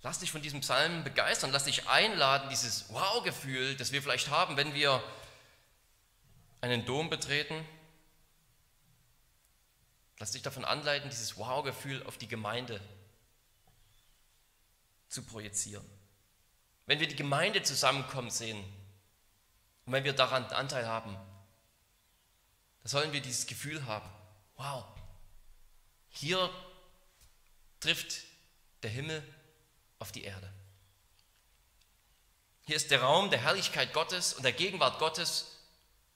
lass 0.00 0.18
dich 0.18 0.32
von 0.32 0.40
diesem 0.40 0.62
Psalm 0.62 1.04
begeistern, 1.04 1.52
lass 1.52 1.64
dich 1.64 1.86
einladen, 1.86 2.48
dieses 2.48 2.88
Wow-Gefühl, 2.88 3.76
das 3.76 3.92
wir 3.92 4.00
vielleicht 4.00 4.30
haben, 4.30 4.56
wenn 4.56 4.72
wir 4.72 5.04
einen 6.62 6.86
Dom 6.86 7.10
betreten. 7.10 7.68
Lass 10.18 10.30
dich 10.30 10.40
davon 10.40 10.64
anleiten, 10.64 11.10
dieses 11.10 11.36
Wow-Gefühl 11.36 12.02
auf 12.06 12.16
die 12.16 12.28
Gemeinde 12.28 12.80
zu 15.12 15.22
projizieren. 15.22 15.84
Wenn 16.86 16.98
wir 16.98 17.06
die 17.06 17.16
Gemeinde 17.16 17.62
zusammenkommen 17.62 18.30
sehen 18.30 18.58
und 19.84 19.92
wenn 19.92 20.04
wir 20.04 20.14
daran 20.14 20.44
Anteil 20.46 20.86
haben, 20.86 21.14
dann 21.14 22.90
sollen 22.90 23.12
wir 23.12 23.20
dieses 23.20 23.46
Gefühl 23.46 23.84
haben, 23.86 24.08
wow, 24.56 24.84
hier 26.08 26.50
trifft 27.80 28.22
der 28.82 28.90
Himmel 28.90 29.22
auf 29.98 30.12
die 30.12 30.24
Erde. 30.24 30.52
Hier 32.64 32.76
ist 32.76 32.90
der 32.90 33.02
Raum 33.02 33.30
der 33.30 33.42
Herrlichkeit 33.42 33.92
Gottes 33.92 34.34
und 34.34 34.44
der 34.44 34.52
Gegenwart 34.52 34.98
Gottes 34.98 35.58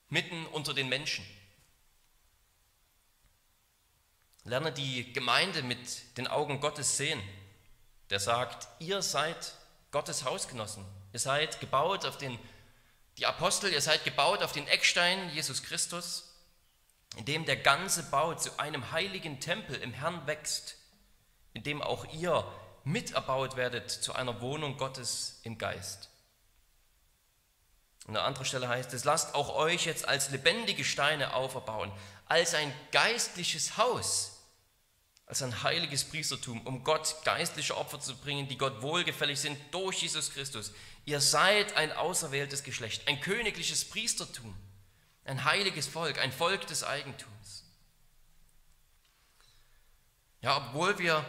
mitten 0.09 0.45
unter 0.47 0.73
den 0.73 0.89
Menschen. 0.89 1.25
Lerne 4.43 4.71
die 4.71 5.13
Gemeinde 5.13 5.61
mit 5.61 6.17
den 6.17 6.27
Augen 6.27 6.61
Gottes 6.61 6.97
sehen, 6.97 7.21
der 8.09 8.19
sagt, 8.19 8.67
ihr 8.79 9.01
seid 9.01 9.53
Gottes 9.91 10.23
Hausgenossen. 10.23 10.85
Ihr 11.13 11.19
seid 11.19 11.59
gebaut 11.59 12.05
auf 12.05 12.17
den, 12.17 12.37
die 13.17 13.25
Apostel, 13.25 13.71
ihr 13.71 13.81
seid 13.81 14.03
gebaut 14.03 14.43
auf 14.43 14.51
den 14.51 14.67
Eckstein 14.67 15.29
Jesus 15.33 15.63
Christus, 15.63 16.33
in 17.15 17.25
dem 17.25 17.45
der 17.45 17.57
ganze 17.57 18.03
Bau 18.03 18.33
zu 18.35 18.59
einem 18.59 18.91
heiligen 18.91 19.39
Tempel 19.39 19.75
im 19.75 19.93
Herrn 19.93 20.27
wächst 20.27 20.77
in 21.57 21.63
dem 21.63 21.81
auch 21.81 22.05
ihr 22.13 22.45
miterbaut 22.83 23.55
werdet 23.55 23.89
zu 23.89 24.13
einer 24.13 24.41
Wohnung 24.41 24.77
Gottes 24.77 25.39
im 25.41 25.57
Geist. 25.57 26.09
An 28.05 28.13
der 28.13 28.23
anderen 28.23 28.45
Stelle 28.45 28.69
heißt 28.69 28.93
es, 28.93 29.03
lasst 29.05 29.33
auch 29.33 29.55
euch 29.55 29.85
jetzt 29.85 30.07
als 30.07 30.29
lebendige 30.29 30.85
Steine 30.85 31.33
auferbauen, 31.33 31.91
als 32.27 32.53
ein 32.53 32.71
geistliches 32.91 33.77
Haus, 33.77 34.36
als 35.27 35.43
ein 35.43 35.61
heiliges 35.61 36.05
Priestertum, 36.05 36.65
um 36.65 36.85
Gott 36.85 37.17
geistliche 37.25 37.75
Opfer 37.75 37.99
zu 37.99 38.15
bringen, 38.15 38.47
die 38.47 38.57
Gott 38.57 38.81
wohlgefällig 38.81 39.39
sind 39.39 39.59
durch 39.71 40.01
Jesus 40.01 40.31
Christus. 40.31 40.71
Ihr 41.05 41.19
seid 41.19 41.75
ein 41.75 41.91
auserwähltes 41.91 42.63
Geschlecht, 42.63 43.07
ein 43.07 43.19
königliches 43.19 43.85
Priestertum, 43.85 44.55
ein 45.25 45.43
heiliges 45.43 45.85
Volk, 45.85 46.17
ein 46.17 46.31
Volk 46.31 46.65
des 46.67 46.85
Eigentums. 46.85 47.65
Ja, 50.41 50.57
obwohl 50.57 50.97
wir 50.97 51.25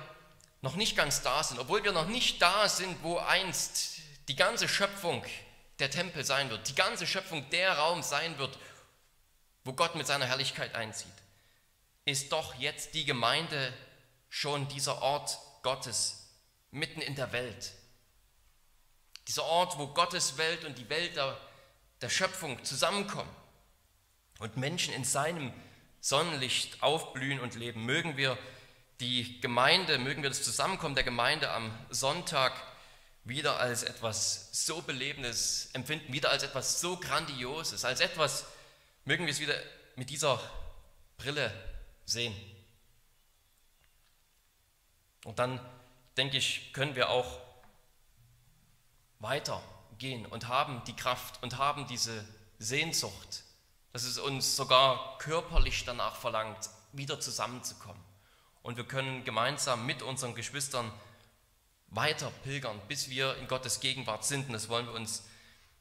noch 0.60 0.76
nicht 0.76 0.96
ganz 0.96 1.22
da 1.22 1.42
sind, 1.42 1.58
obwohl 1.58 1.82
wir 1.82 1.92
noch 1.92 2.06
nicht 2.06 2.40
da 2.40 2.68
sind, 2.68 3.02
wo 3.02 3.18
einst 3.18 3.98
die 4.28 4.36
ganze 4.36 4.68
Schöpfung 4.68 5.24
der 5.80 5.90
Tempel 5.90 6.24
sein 6.24 6.50
wird, 6.50 6.68
die 6.68 6.74
ganze 6.74 7.06
Schöpfung 7.06 7.48
der 7.50 7.78
Raum 7.78 8.04
sein 8.04 8.38
wird, 8.38 8.56
wo 9.64 9.72
Gott 9.72 9.96
mit 9.96 10.06
seiner 10.06 10.26
Herrlichkeit 10.26 10.76
einzieht, 10.76 11.10
ist 12.04 12.30
doch 12.30 12.54
jetzt 12.54 12.94
die 12.94 13.04
Gemeinde 13.04 13.72
schon 14.28 14.68
dieser 14.68 15.02
Ort 15.02 15.38
Gottes 15.62 16.28
mitten 16.70 17.00
in 17.00 17.14
der 17.14 17.32
Welt. 17.32 17.72
Dieser 19.26 19.44
Ort, 19.44 19.78
wo 19.78 19.88
Gottes 19.88 20.38
Welt 20.38 20.64
und 20.64 20.78
die 20.78 20.88
Welt 20.88 21.16
der, 21.16 21.38
der 22.00 22.08
Schöpfung 22.08 22.64
zusammenkommen. 22.64 23.30
und 24.38 24.56
Menschen 24.56 24.94
in 24.94 25.04
seinem 25.04 25.52
Sonnenlicht 26.00 26.82
aufblühen 26.82 27.40
und 27.40 27.54
leben. 27.56 27.84
Mögen 27.84 28.16
wir 28.16 28.38
die 29.00 29.40
Gemeinde, 29.40 29.98
mögen 29.98 30.22
wir 30.22 30.30
das 30.30 30.42
Zusammenkommen 30.42 30.94
der 30.94 31.04
Gemeinde 31.04 31.50
am 31.50 31.72
Sonntag 31.90 32.52
wieder 33.24 33.58
als 33.60 33.82
etwas 33.82 34.48
so 34.52 34.80
Belebendes 34.80 35.70
empfinden, 35.72 36.12
wieder 36.12 36.30
als 36.30 36.42
etwas 36.42 36.80
so 36.80 36.96
Grandioses, 36.98 37.84
als 37.84 38.00
etwas, 38.00 38.46
mögen 39.04 39.26
wir 39.26 39.32
es 39.32 39.40
wieder 39.40 39.54
mit 39.96 40.08
dieser 40.10 40.40
Brille 41.18 41.52
sehen. 42.06 42.34
Und 45.28 45.38
dann, 45.38 45.60
denke 46.16 46.38
ich, 46.38 46.72
können 46.72 46.96
wir 46.96 47.10
auch 47.10 47.38
weitergehen 49.18 50.24
und 50.24 50.48
haben 50.48 50.82
die 50.86 50.96
Kraft 50.96 51.42
und 51.42 51.58
haben 51.58 51.86
diese 51.86 52.24
Sehnsucht, 52.58 53.44
dass 53.92 54.04
es 54.04 54.16
uns 54.16 54.56
sogar 54.56 55.18
körperlich 55.18 55.84
danach 55.84 56.16
verlangt, 56.16 56.70
wieder 56.92 57.20
zusammenzukommen. 57.20 58.02
Und 58.62 58.78
wir 58.78 58.84
können 58.84 59.22
gemeinsam 59.24 59.84
mit 59.84 60.00
unseren 60.00 60.34
Geschwistern 60.34 60.90
weiter 61.88 62.32
pilgern, 62.42 62.80
bis 62.88 63.10
wir 63.10 63.36
in 63.36 63.48
Gottes 63.48 63.80
Gegenwart 63.80 64.24
sind. 64.24 64.46
Und 64.46 64.54
das 64.54 64.70
wollen 64.70 64.86
wir 64.86 64.94
uns 64.94 65.24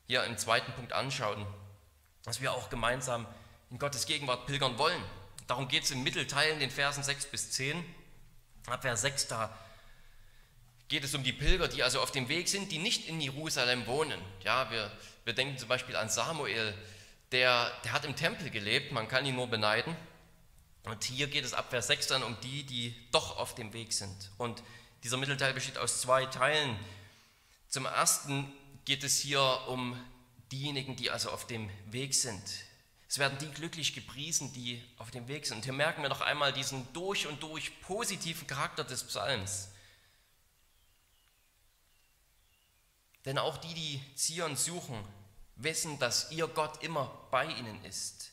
hier 0.08 0.26
im 0.26 0.38
zweiten 0.38 0.74
Punkt 0.74 0.92
anschauen, 0.92 1.48
dass 2.24 2.42
wir 2.42 2.52
auch 2.52 2.70
gemeinsam 2.70 3.26
in 3.70 3.80
Gottes 3.80 4.08
Gegenwart 4.08 4.46
pilgern 4.46 4.78
wollen. 4.78 5.02
Darum 5.48 5.70
geht 5.70 5.86
es 5.86 5.92
im 5.92 6.04
Mittelteil 6.04 6.52
in 6.52 6.60
den 6.60 6.70
Versen 6.70 7.02
6 7.02 7.28
bis 7.28 7.52
10. 7.52 7.86
Ab 8.67 8.82
Vers 8.82 9.01
6, 9.01 9.27
da 9.27 9.58
geht 10.89 11.06
es 11.06 11.15
um 11.15 11.23
die 11.23 11.32
Pilger, 11.32 11.69
die 11.69 11.84
also 11.84 12.01
auf 12.01 12.12
dem 12.12 12.27
Weg 12.27 12.49
sind, 12.49 12.69
die 12.69 12.80
nicht 12.80 13.08
in 13.08 13.21
Jerusalem 13.21 13.88
wohnen. 13.88 14.19
Ja, 14.43 14.69
wir, 14.69 14.91
wir 15.23 15.34
denken 15.34 15.58
zum 15.58 15.69
Beispiel 15.69 15.95
an 15.95 16.10
Samuel, 16.10 16.73
der, 17.32 17.71
der 17.86 17.93
hat 17.93 18.03
im 18.03 18.17
Tempel 18.17 18.49
gelebt, 18.49 18.91
man 18.91 19.08
kann 19.08 19.25
ihn 19.25 19.36
nur 19.36 19.47
beneiden. 19.47 19.95
Und 20.84 21.06
hier 21.06 21.27
geht 21.27 21.45
es 21.45 21.53
ab 21.53 21.69
Vers 21.69 21.88
6 21.88 22.08
dann 22.08 22.23
um 22.23 22.38
die, 22.41 22.63
die 22.63 22.93
doch 23.12 23.38
auf 23.38 23.56
dem 23.56 23.71
Weg 23.71 23.93
sind. 23.93 24.32
Und 24.38 24.62
dieser 25.03 25.15
Mittelteil 25.15 25.53
besteht 25.53 25.77
aus 25.77 26.01
zwei 26.01 26.25
Teilen. 26.25 26.77
Zum 27.69 27.86
ersten 27.86 28.51
geht 28.84 29.06
es 29.06 29.17
hier 29.17 29.41
um 29.67 29.97
diejenigen, 30.51 30.97
die 30.97 31.10
also 31.10 31.30
auf 31.30 31.47
dem 31.47 31.69
Weg 31.86 32.13
sind. 32.13 32.43
Es 33.10 33.20
werden 33.20 33.38
die 33.39 33.50
glücklich 33.52 33.93
gepriesen, 33.93 34.52
die 34.54 34.84
auf 34.98 35.12
dem 35.12 35.28
Weg 35.28 35.46
sind. 35.46 35.58
Und 35.58 35.63
hier 35.63 35.74
merken 35.74 36.02
wir 36.02 36.10
noch 36.10 36.22
einmal 36.22 36.52
diesen 36.52 36.91
durch 36.93 37.26
und 37.28 37.41
durch 37.41 37.80
positiven 37.82 38.48
Charakter 38.48 38.84
des 38.84 39.04
Psalms. 39.06 39.70
Denn 43.26 43.38
auch 43.38 43.58
die, 43.58 43.74
die 43.74 44.15
Zion 44.15 44.56
suchen, 44.56 44.98
wissen, 45.56 46.00
dass 46.00 46.32
ihr 46.32 46.48
Gott 46.48 46.84
immer 46.84 47.28
bei 47.32 47.46
ihnen 47.46 47.84
ist. 47.86 48.32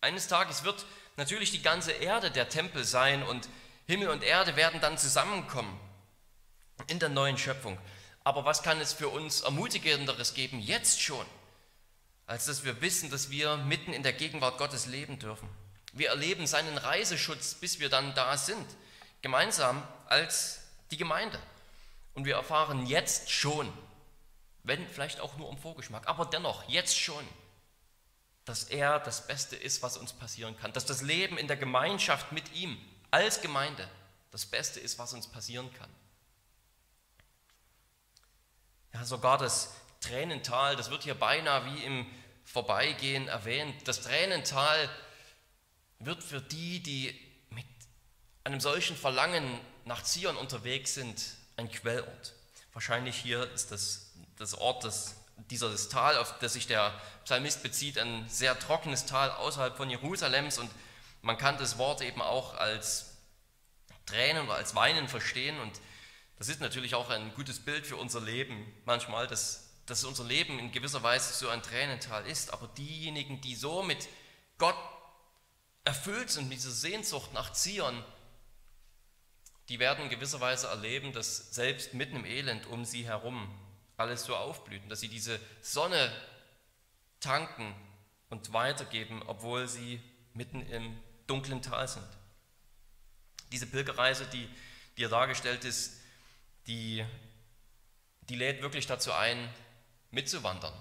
Eines 0.00 0.28
Tages 0.28 0.64
wird 0.64 0.84
natürlich 1.16 1.50
die 1.50 1.62
ganze 1.62 1.92
Erde 1.92 2.30
der 2.30 2.48
Tempel 2.48 2.84
sein 2.84 3.22
und 3.22 3.48
Himmel 3.86 4.08
und 4.08 4.22
Erde 4.22 4.56
werden 4.56 4.80
dann 4.80 4.98
zusammenkommen 4.98 5.78
in 6.88 6.98
der 6.98 7.08
neuen 7.08 7.38
Schöpfung. 7.38 7.78
Aber 8.24 8.44
was 8.44 8.62
kann 8.62 8.80
es 8.80 8.92
für 8.92 9.08
uns 9.08 9.42
Ermutigenderes 9.42 10.34
geben, 10.34 10.60
jetzt 10.60 11.00
schon, 11.00 11.26
als 12.26 12.46
dass 12.46 12.64
wir 12.64 12.80
wissen, 12.80 13.10
dass 13.10 13.30
wir 13.30 13.56
mitten 13.56 13.92
in 13.92 14.02
der 14.02 14.12
Gegenwart 14.12 14.58
Gottes 14.58 14.86
leben 14.86 15.18
dürfen? 15.18 15.48
Wir 15.92 16.10
erleben 16.10 16.46
seinen 16.46 16.76
Reiseschutz, 16.76 17.54
bis 17.54 17.78
wir 17.78 17.88
dann 17.88 18.14
da 18.14 18.36
sind, 18.36 18.66
gemeinsam 19.22 19.82
als 20.06 20.60
die 20.90 20.96
Gemeinde. 20.96 21.38
Und 22.14 22.24
wir 22.24 22.34
erfahren 22.34 22.86
jetzt 22.86 23.30
schon, 23.30 23.72
wenn 24.62 24.86
vielleicht 24.88 25.20
auch 25.20 25.36
nur 25.36 25.50
im 25.50 25.58
Vorgeschmack, 25.58 26.08
aber 26.08 26.26
dennoch 26.26 26.68
jetzt 26.68 26.98
schon, 26.98 27.24
dass 28.44 28.64
er 28.64 29.00
das 29.00 29.26
Beste 29.26 29.56
ist, 29.56 29.82
was 29.82 29.96
uns 29.96 30.12
passieren 30.12 30.56
kann, 30.56 30.72
dass 30.72 30.86
das 30.86 31.02
Leben 31.02 31.38
in 31.38 31.48
der 31.48 31.56
Gemeinschaft 31.56 32.32
mit 32.32 32.52
ihm 32.54 32.78
als 33.10 33.40
Gemeinde 33.40 33.88
das 34.30 34.46
Beste 34.46 34.80
ist, 34.80 34.98
was 34.98 35.12
uns 35.12 35.26
passieren 35.26 35.72
kann. 35.74 35.90
Ja, 38.92 39.04
sogar 39.04 39.38
das 39.38 39.74
Tränental, 40.08 40.76
das 40.76 40.90
wird 40.90 41.04
hier 41.04 41.14
beinahe 41.14 41.64
wie 41.66 41.84
im 41.84 42.06
Vorbeigehen 42.44 43.28
erwähnt. 43.28 43.74
Das 43.86 44.02
Tränental 44.02 44.88
wird 45.98 46.22
für 46.22 46.40
die, 46.40 46.82
die 46.82 47.18
mit 47.50 47.66
einem 48.44 48.60
solchen 48.60 48.96
Verlangen 48.96 49.60
nach 49.84 50.02
Zion 50.02 50.36
unterwegs 50.36 50.94
sind, 50.94 51.22
ein 51.56 51.70
Quellort. 51.70 52.34
Wahrscheinlich 52.72 53.16
hier 53.16 53.50
ist 53.52 53.72
das 53.72 54.06
das 54.38 54.54
Ort, 54.54 54.84
das, 54.84 55.16
dieses 55.50 55.88
Tal, 55.88 56.16
auf 56.18 56.38
das 56.38 56.52
sich 56.52 56.66
der 56.66 56.92
Psalmist 57.24 57.62
bezieht, 57.62 57.98
ein 57.98 58.28
sehr 58.28 58.58
trockenes 58.58 59.06
Tal 59.06 59.30
außerhalb 59.30 59.76
von 59.76 59.90
Jerusalems 59.90 60.58
und 60.58 60.70
man 61.22 61.38
kann 61.38 61.58
das 61.58 61.78
Wort 61.78 62.02
eben 62.02 62.22
auch 62.22 62.54
als 62.54 63.16
Tränen 64.04 64.44
oder 64.44 64.54
als 64.54 64.74
Weinen 64.74 65.08
verstehen 65.08 65.58
und 65.58 65.72
das 66.38 66.48
ist 66.48 66.60
natürlich 66.60 66.94
auch 66.94 67.10
ein 67.10 67.34
gutes 67.34 67.60
Bild 67.60 67.86
für 67.86 67.96
unser 67.96 68.20
Leben 68.20 68.72
manchmal, 68.84 69.26
dass, 69.26 69.65
dass 69.86 70.04
unser 70.04 70.24
Leben 70.24 70.58
in 70.58 70.72
gewisser 70.72 71.02
Weise 71.02 71.32
so 71.32 71.48
ein 71.48 71.62
Tränental 71.62 72.26
ist, 72.26 72.52
aber 72.52 72.68
diejenigen, 72.68 73.40
die 73.40 73.54
so 73.54 73.82
mit 73.82 74.08
Gott 74.58 74.76
erfüllt 75.84 76.30
sind, 76.30 76.48
mit 76.48 76.58
dieser 76.58 76.72
Sehnsucht 76.72 77.32
nach 77.32 77.52
Zion, 77.52 78.04
die 79.68 79.78
werden 79.78 80.04
in 80.04 80.10
gewisser 80.10 80.40
Weise 80.40 80.66
erleben, 80.68 81.12
dass 81.12 81.54
selbst 81.54 81.94
mitten 81.94 82.16
im 82.16 82.24
Elend 82.24 82.66
um 82.66 82.84
sie 82.84 83.04
herum 83.06 83.52
alles 83.96 84.24
so 84.24 84.36
aufblüht 84.36 84.82
dass 84.90 85.00
sie 85.00 85.08
diese 85.08 85.40
Sonne 85.62 86.12
tanken 87.20 87.74
und 88.28 88.52
weitergeben, 88.52 89.22
obwohl 89.26 89.68
sie 89.68 90.00
mitten 90.34 90.60
im 90.66 90.96
dunklen 91.26 91.62
Tal 91.62 91.88
sind. 91.88 92.06
Diese 93.52 93.66
Pilgerreise, 93.66 94.26
die, 94.26 94.48
hier 94.96 95.08
dargestellt 95.08 95.64
ist, 95.64 96.00
die, 96.66 97.04
die 98.28 98.36
lädt 98.36 98.62
wirklich 98.62 98.86
dazu 98.86 99.12
ein, 99.12 99.48
mitzuwandern. 100.16 100.72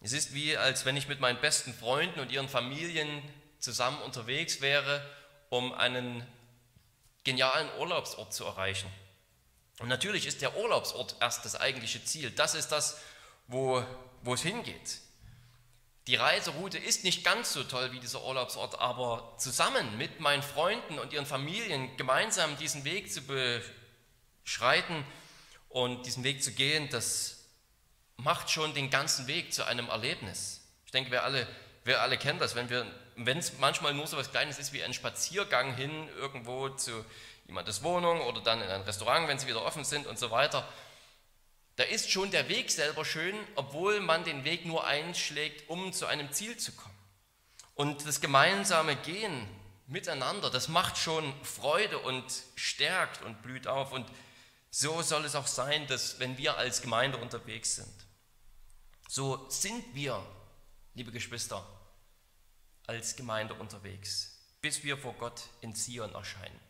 Es 0.00 0.12
ist 0.12 0.34
wie, 0.34 0.56
als 0.56 0.84
wenn 0.84 0.96
ich 0.96 1.08
mit 1.08 1.18
meinen 1.18 1.40
besten 1.40 1.74
Freunden 1.74 2.20
und 2.20 2.30
ihren 2.30 2.48
Familien 2.48 3.22
zusammen 3.58 4.00
unterwegs 4.02 4.60
wäre, 4.60 5.04
um 5.48 5.72
einen 5.72 6.24
genialen 7.24 7.68
Urlaubsort 7.80 8.32
zu 8.32 8.44
erreichen. 8.44 8.88
Und 9.80 9.88
natürlich 9.88 10.26
ist 10.26 10.42
der 10.42 10.56
Urlaubsort 10.56 11.16
erst 11.20 11.44
das 11.44 11.56
eigentliche 11.56 12.04
Ziel. 12.04 12.30
Das 12.30 12.54
ist 12.54 12.68
das, 12.68 13.00
wo, 13.48 13.82
wo 14.22 14.34
es 14.34 14.42
hingeht. 14.42 15.00
Die 16.06 16.14
Reiseroute 16.14 16.78
ist 16.78 17.02
nicht 17.02 17.24
ganz 17.24 17.52
so 17.52 17.64
toll 17.64 17.90
wie 17.92 17.98
dieser 17.98 18.22
Urlaubsort, 18.22 18.78
aber 18.78 19.34
zusammen 19.38 19.98
mit 19.98 20.20
meinen 20.20 20.42
Freunden 20.42 20.98
und 20.98 21.12
ihren 21.12 21.26
Familien 21.26 21.96
gemeinsam 21.96 22.56
diesen 22.58 22.84
Weg 22.84 23.12
zu 23.12 23.22
beschreiten 24.44 25.04
und 25.68 26.06
diesen 26.06 26.24
Weg 26.24 26.42
zu 26.42 26.52
gehen, 26.52 26.88
das 26.90 27.44
macht 28.16 28.50
schon 28.50 28.74
den 28.74 28.90
ganzen 28.90 29.26
Weg 29.26 29.52
zu 29.52 29.64
einem 29.64 29.88
Erlebnis. 29.88 30.62
Ich 30.84 30.92
denke, 30.92 31.10
wir 31.10 31.24
alle, 31.24 31.46
wir 31.84 32.00
alle 32.00 32.16
kennen 32.18 32.38
das, 32.38 32.54
wenn 32.54 33.38
es 33.38 33.58
manchmal 33.58 33.94
nur 33.94 34.06
so 34.06 34.16
etwas 34.16 34.30
Kleines 34.30 34.58
ist 34.58 34.72
wie 34.72 34.82
ein 34.82 34.94
Spaziergang 34.94 35.74
hin 35.74 36.08
irgendwo 36.16 36.70
zu 36.70 37.04
jemandes 37.46 37.82
Wohnung 37.82 38.20
oder 38.22 38.40
dann 38.40 38.60
in 38.60 38.68
ein 38.68 38.82
Restaurant, 38.82 39.28
wenn 39.28 39.38
sie 39.38 39.46
wieder 39.46 39.64
offen 39.64 39.84
sind 39.84 40.06
und 40.06 40.18
so 40.18 40.30
weiter. 40.30 40.66
Da 41.76 41.84
ist 41.84 42.10
schon 42.10 42.30
der 42.30 42.48
Weg 42.48 42.70
selber 42.70 43.04
schön, 43.04 43.36
obwohl 43.54 44.00
man 44.00 44.24
den 44.24 44.44
Weg 44.44 44.64
nur 44.64 44.86
einschlägt, 44.86 45.68
um 45.68 45.92
zu 45.92 46.06
einem 46.06 46.32
Ziel 46.32 46.56
zu 46.56 46.72
kommen. 46.72 46.96
Und 47.74 48.06
das 48.06 48.22
gemeinsame 48.22 48.96
Gehen 48.96 49.46
miteinander, 49.86 50.50
das 50.50 50.68
macht 50.68 50.96
schon 50.96 51.32
Freude 51.44 51.98
und 51.98 52.24
stärkt 52.54 53.22
und 53.22 53.42
blüht 53.42 53.66
auf. 53.66 53.92
Und 53.92 54.06
so 54.78 55.00
soll 55.00 55.24
es 55.24 55.34
auch 55.34 55.46
sein, 55.46 55.86
dass 55.86 56.18
wenn 56.18 56.36
wir 56.36 56.58
als 56.58 56.82
Gemeinde 56.82 57.16
unterwegs 57.16 57.76
sind, 57.76 58.06
so 59.08 59.48
sind 59.48 59.94
wir, 59.94 60.22
liebe 60.92 61.12
Geschwister, 61.12 61.66
als 62.86 63.16
Gemeinde 63.16 63.54
unterwegs, 63.54 64.38
bis 64.60 64.84
wir 64.84 64.98
vor 64.98 65.14
Gott 65.14 65.44
in 65.62 65.74
Zion 65.74 66.12
erscheinen. 66.12 66.60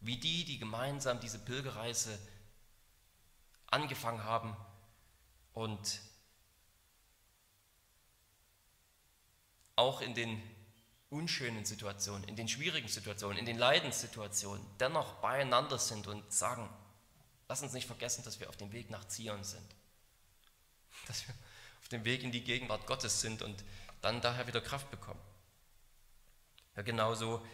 Wie 0.00 0.18
die, 0.18 0.44
die 0.44 0.58
gemeinsam 0.58 1.18
diese 1.18 1.38
Pilgerreise 1.38 2.18
angefangen 3.68 4.22
haben 4.22 4.54
und 5.54 6.02
auch 9.76 10.02
in 10.02 10.12
den 10.14 10.42
unschönen 11.08 11.64
Situationen, 11.64 12.28
in 12.28 12.36
den 12.36 12.48
schwierigen 12.48 12.88
Situationen, 12.88 13.38
in 13.38 13.46
den 13.46 13.56
Leidenssituationen 13.56 14.62
dennoch 14.78 15.14
beieinander 15.22 15.78
sind 15.78 16.06
und 16.06 16.30
sagen, 16.30 16.68
lass 17.48 17.62
uns 17.62 17.72
nicht 17.72 17.86
vergessen, 17.86 18.24
dass 18.24 18.40
wir 18.40 18.48
auf 18.48 18.56
dem 18.56 18.72
Weg 18.72 18.90
nach 18.90 19.06
Zion 19.08 19.44
sind, 19.44 19.74
dass 21.06 21.26
wir 21.26 21.34
auf 21.80 21.88
dem 21.88 22.04
Weg 22.04 22.22
in 22.22 22.32
die 22.32 22.42
Gegenwart 22.42 22.86
Gottes 22.86 23.20
sind 23.20 23.42
und 23.42 23.64
dann 24.02 24.20
daher 24.20 24.46
wieder 24.46 24.60
Kraft 24.60 24.90
bekommen. 24.90 25.20
Ja, 26.74 26.82
genauso 26.82 27.44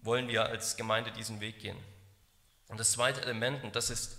wollen 0.00 0.28
wir 0.28 0.46
als 0.46 0.76
Gemeinde 0.76 1.10
diesen 1.12 1.40
Weg 1.40 1.58
gehen. 1.58 1.78
Und 2.68 2.78
das 2.78 2.92
zweite 2.92 3.20
Element, 3.22 3.64
und 3.64 3.76
das 3.76 3.90
ist 3.90 4.18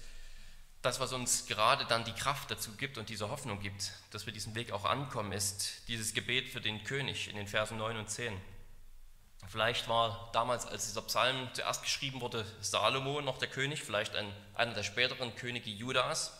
das, 0.82 1.00
was 1.00 1.14
uns 1.14 1.48
gerade 1.48 1.86
dann 1.86 2.06
die 2.06 2.14
Kraft 2.14 2.52
dazu 2.52 2.72
gibt 2.74 2.98
und 2.98 3.10
diese 3.10 3.30
Hoffnung 3.30 3.60
gibt, 3.60 3.92
dass 4.12 4.26
wir 4.26 4.34
diesen 4.34 4.56
Weg 4.56 4.72
auch 4.72 4.86
ankommen, 4.86 5.32
ist 5.32 5.88
dieses 5.88 6.14
Gebet 6.14 6.50
für 6.50 6.62
den 6.62 6.84
König 6.84 7.28
in 7.28 7.36
den 7.36 7.48
Versen 7.48 7.78
9 7.78 7.98
und 7.98 8.10
10. 8.10 8.40
Vielleicht 9.48 9.88
war 9.88 10.30
damals, 10.34 10.66
als 10.66 10.88
dieser 10.88 11.02
Psalm 11.04 11.50
zuerst 11.54 11.82
geschrieben 11.82 12.20
wurde, 12.20 12.46
Salomo 12.62 13.22
noch 13.22 13.38
der 13.38 13.48
König, 13.48 13.82
vielleicht 13.82 14.16
ein, 14.16 14.32
einer 14.56 14.74
der 14.74 14.84
späteren 14.84 15.36
Könige 15.36 15.70
Judas. 15.70 16.34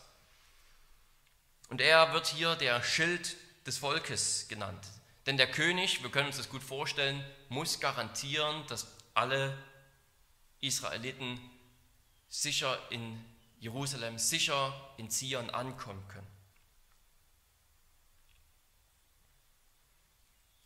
Und 1.70 1.82
er 1.82 2.14
wird 2.14 2.28
hier 2.28 2.56
der 2.56 2.84
Schild 2.84 3.36
des 3.66 3.78
Volkes 3.78 4.48
genannt. 4.48 4.86
Denn 5.26 5.38
der 5.38 5.52
König, 5.52 6.04
wir 6.04 6.10
können 6.10 6.28
uns 6.28 6.38
das 6.38 6.50
gut 6.50 6.64
vorstellen, 6.64 7.24
muss 7.50 7.80
garantieren, 7.80 8.66
dass 8.68 8.88
alle 9.14 9.58
Israeliten 10.62 11.40
sicher 12.30 12.78
in 12.90 13.24
Jerusalem, 13.60 14.18
sicher 14.18 14.74
in 14.98 15.10
Zion 15.10 15.50
ankommen 15.50 16.06
können. 16.08 16.37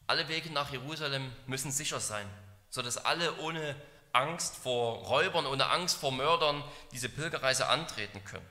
Alle 0.08 0.28
Wege 0.28 0.52
nach 0.52 0.72
Jerusalem 0.72 1.32
müssen 1.48 1.72
sicher 1.72 2.00
sein, 2.00 2.28
sodass 2.70 2.98
alle 2.98 3.38
ohne 3.38 3.76
Angst 4.14 4.56
vor 4.58 5.06
Räubern, 5.06 5.46
ohne 5.46 5.68
Angst 5.68 5.98
vor 5.98 6.12
Mördern 6.12 6.64
diese 6.92 7.10
Pilgerreise 7.10 7.68
antreten 7.68 8.24
können. 8.26 8.48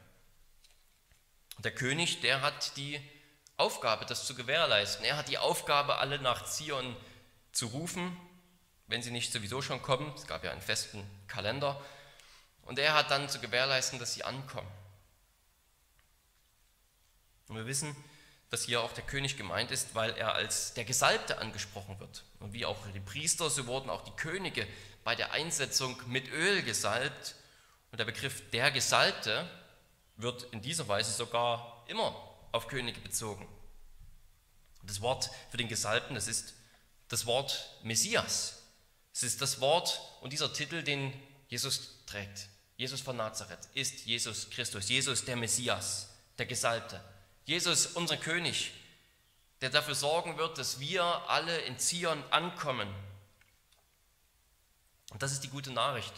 Der 1.58 1.74
König, 1.74 2.20
der 2.22 2.40
hat 2.40 2.76
die 2.76 3.00
Aufgabe, 3.58 4.06
das 4.06 4.26
zu 4.26 4.34
gewährleisten. 4.34 5.04
Er 5.04 5.18
hat 5.18 5.28
die 5.28 5.36
Aufgabe, 5.36 5.98
alle 5.98 6.18
nach 6.18 6.46
Zion 6.46 6.96
zu 7.52 7.66
rufen, 7.66 8.16
wenn 8.86 9.02
sie 9.02 9.10
nicht 9.10 9.32
sowieso 9.32 9.60
schon 9.60 9.82
kommen. 9.82 10.12
Es 10.16 10.26
gab 10.26 10.42
ja 10.44 10.50
einen 10.50 10.62
festen 10.62 11.04
Kalender. 11.28 11.78
Und 12.62 12.78
er 12.78 12.94
hat 12.94 13.10
dann 13.10 13.28
zu 13.28 13.40
gewährleisten, 13.40 13.98
dass 13.98 14.14
sie 14.14 14.24
ankommen. 14.24 14.70
Und 17.48 17.56
wir 17.56 17.66
wissen, 17.66 17.94
dass 18.50 18.64
hier 18.64 18.82
auch 18.82 18.92
der 18.92 19.04
König 19.04 19.36
gemeint 19.36 19.70
ist, 19.70 19.94
weil 19.94 20.10
er 20.16 20.34
als 20.34 20.74
der 20.74 20.84
Gesalbte 20.84 21.38
angesprochen 21.38 21.98
wird. 22.00 22.24
Und 22.40 22.52
wie 22.52 22.66
auch 22.66 22.76
die 22.92 23.00
Priester, 23.00 23.48
so 23.48 23.66
wurden 23.66 23.88
auch 23.88 24.02
die 24.02 24.16
Könige 24.16 24.66
bei 25.04 25.14
der 25.14 25.32
Einsetzung 25.32 25.96
mit 26.08 26.28
Öl 26.32 26.62
gesalbt. 26.62 27.36
Und 27.92 27.98
der 27.98 28.04
Begriff 28.04 28.50
der 28.50 28.70
Gesalbte 28.72 29.48
wird 30.16 30.42
in 30.52 30.60
dieser 30.60 30.88
Weise 30.88 31.12
sogar 31.12 31.84
immer 31.86 32.14
auf 32.52 32.66
Könige 32.66 33.00
bezogen. 33.00 33.46
Das 34.82 35.00
Wort 35.00 35.30
für 35.50 35.56
den 35.56 35.68
Gesalbten, 35.68 36.14
das 36.14 36.26
ist 36.26 36.54
das 37.08 37.26
Wort 37.26 37.76
Messias. 37.82 38.62
Es 39.12 39.22
ist 39.22 39.40
das 39.40 39.60
Wort 39.60 40.00
und 40.20 40.32
dieser 40.32 40.52
Titel, 40.52 40.82
den 40.82 41.12
Jesus 41.48 42.04
trägt. 42.06 42.48
Jesus 42.76 43.00
von 43.00 43.16
Nazareth 43.16 43.68
ist 43.74 44.06
Jesus 44.06 44.48
Christus, 44.50 44.88
Jesus 44.88 45.24
der 45.24 45.36
Messias, 45.36 46.08
der 46.38 46.46
Gesalbte. 46.46 47.00
Jesus, 47.50 47.86
unser 47.86 48.16
König, 48.16 48.70
der 49.60 49.70
dafür 49.70 49.96
sorgen 49.96 50.38
wird, 50.38 50.56
dass 50.56 50.78
wir 50.78 51.02
alle 51.02 51.58
in 51.62 51.80
Zion 51.80 52.22
ankommen. 52.30 52.88
Und 55.10 55.20
das 55.20 55.32
ist 55.32 55.40
die 55.40 55.48
gute 55.48 55.72
Nachricht 55.72 56.12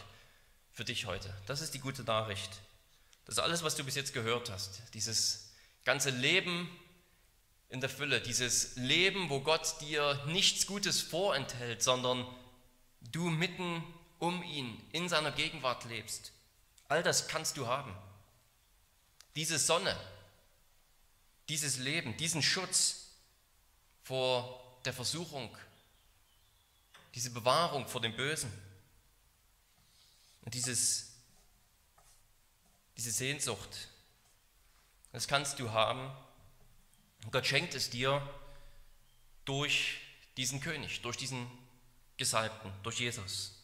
für 0.73 0.85
dich 0.85 1.07
heute. 1.07 1.35
Das 1.47 1.61
ist 1.61 1.73
die 1.73 1.79
gute 1.79 2.03
Nachricht. 2.03 2.51
Das 3.25 3.37
ist 3.37 3.39
alles, 3.39 3.63
was 3.63 3.75
du 3.75 3.83
bis 3.83 3.95
jetzt 3.95 4.13
gehört 4.13 4.51
hast. 4.51 4.83
Dieses 4.93 5.49
ganze 5.85 6.11
Leben 6.11 6.69
in 7.69 7.81
der 7.81 7.89
Fülle, 7.89 8.21
dieses 8.21 8.75
Leben, 8.75 9.31
wo 9.31 9.39
Gott 9.39 9.81
dir 9.81 10.23
nichts 10.27 10.67
Gutes 10.67 11.01
vorenthält, 11.01 11.81
sondern 11.81 12.27
du 13.11 13.31
mitten 13.31 13.83
um 14.19 14.43
ihn 14.43 14.79
in 14.91 15.09
seiner 15.09 15.31
Gegenwart 15.31 15.85
lebst. 15.85 16.31
All 16.89 17.01
das 17.01 17.27
kannst 17.27 17.57
du 17.57 17.65
haben. 17.65 17.97
Diese 19.35 19.57
Sonne, 19.57 19.99
dieses 21.49 21.77
Leben, 21.77 22.15
diesen 22.17 22.41
Schutz 22.41 23.11
vor 24.03 24.79
der 24.85 24.93
Versuchung, 24.93 25.55
diese 27.15 27.31
Bewahrung 27.31 27.87
vor 27.87 28.01
dem 28.01 28.15
Bösen 28.15 28.51
und 30.41 30.53
dieses, 30.53 31.13
diese 32.97 33.11
Sehnsucht, 33.11 33.87
das 35.11 35.27
kannst 35.27 35.59
du 35.59 35.71
haben. 35.71 36.11
Und 37.23 37.31
Gott 37.31 37.45
schenkt 37.45 37.75
es 37.75 37.89
dir 37.89 38.27
durch 39.45 39.99
diesen 40.37 40.59
König, 40.59 41.01
durch 41.01 41.17
diesen 41.17 41.47
Gesalbten, 42.17 42.71
durch 42.81 42.99
Jesus. 42.99 43.63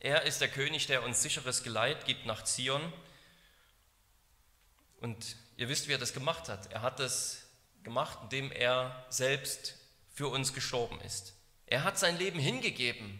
Er 0.00 0.22
ist 0.22 0.40
der 0.40 0.50
König, 0.50 0.88
der 0.88 1.04
uns 1.04 1.22
sicheres 1.22 1.62
Geleit 1.62 2.04
gibt 2.06 2.26
nach 2.26 2.42
Zion. 2.42 2.92
Und 5.00 5.36
Ihr 5.56 5.68
wisst, 5.68 5.88
wie 5.88 5.92
er 5.92 5.98
das 5.98 6.14
gemacht 6.14 6.48
hat. 6.48 6.72
Er 6.72 6.82
hat 6.82 6.98
das 6.98 7.46
gemacht, 7.82 8.18
indem 8.22 8.50
er 8.52 9.06
selbst 9.08 9.76
für 10.12 10.28
uns 10.28 10.52
gestorben 10.52 11.00
ist. 11.00 11.34
Er 11.66 11.84
hat 11.84 11.98
sein 11.98 12.18
Leben 12.18 12.38
hingegeben, 12.38 13.18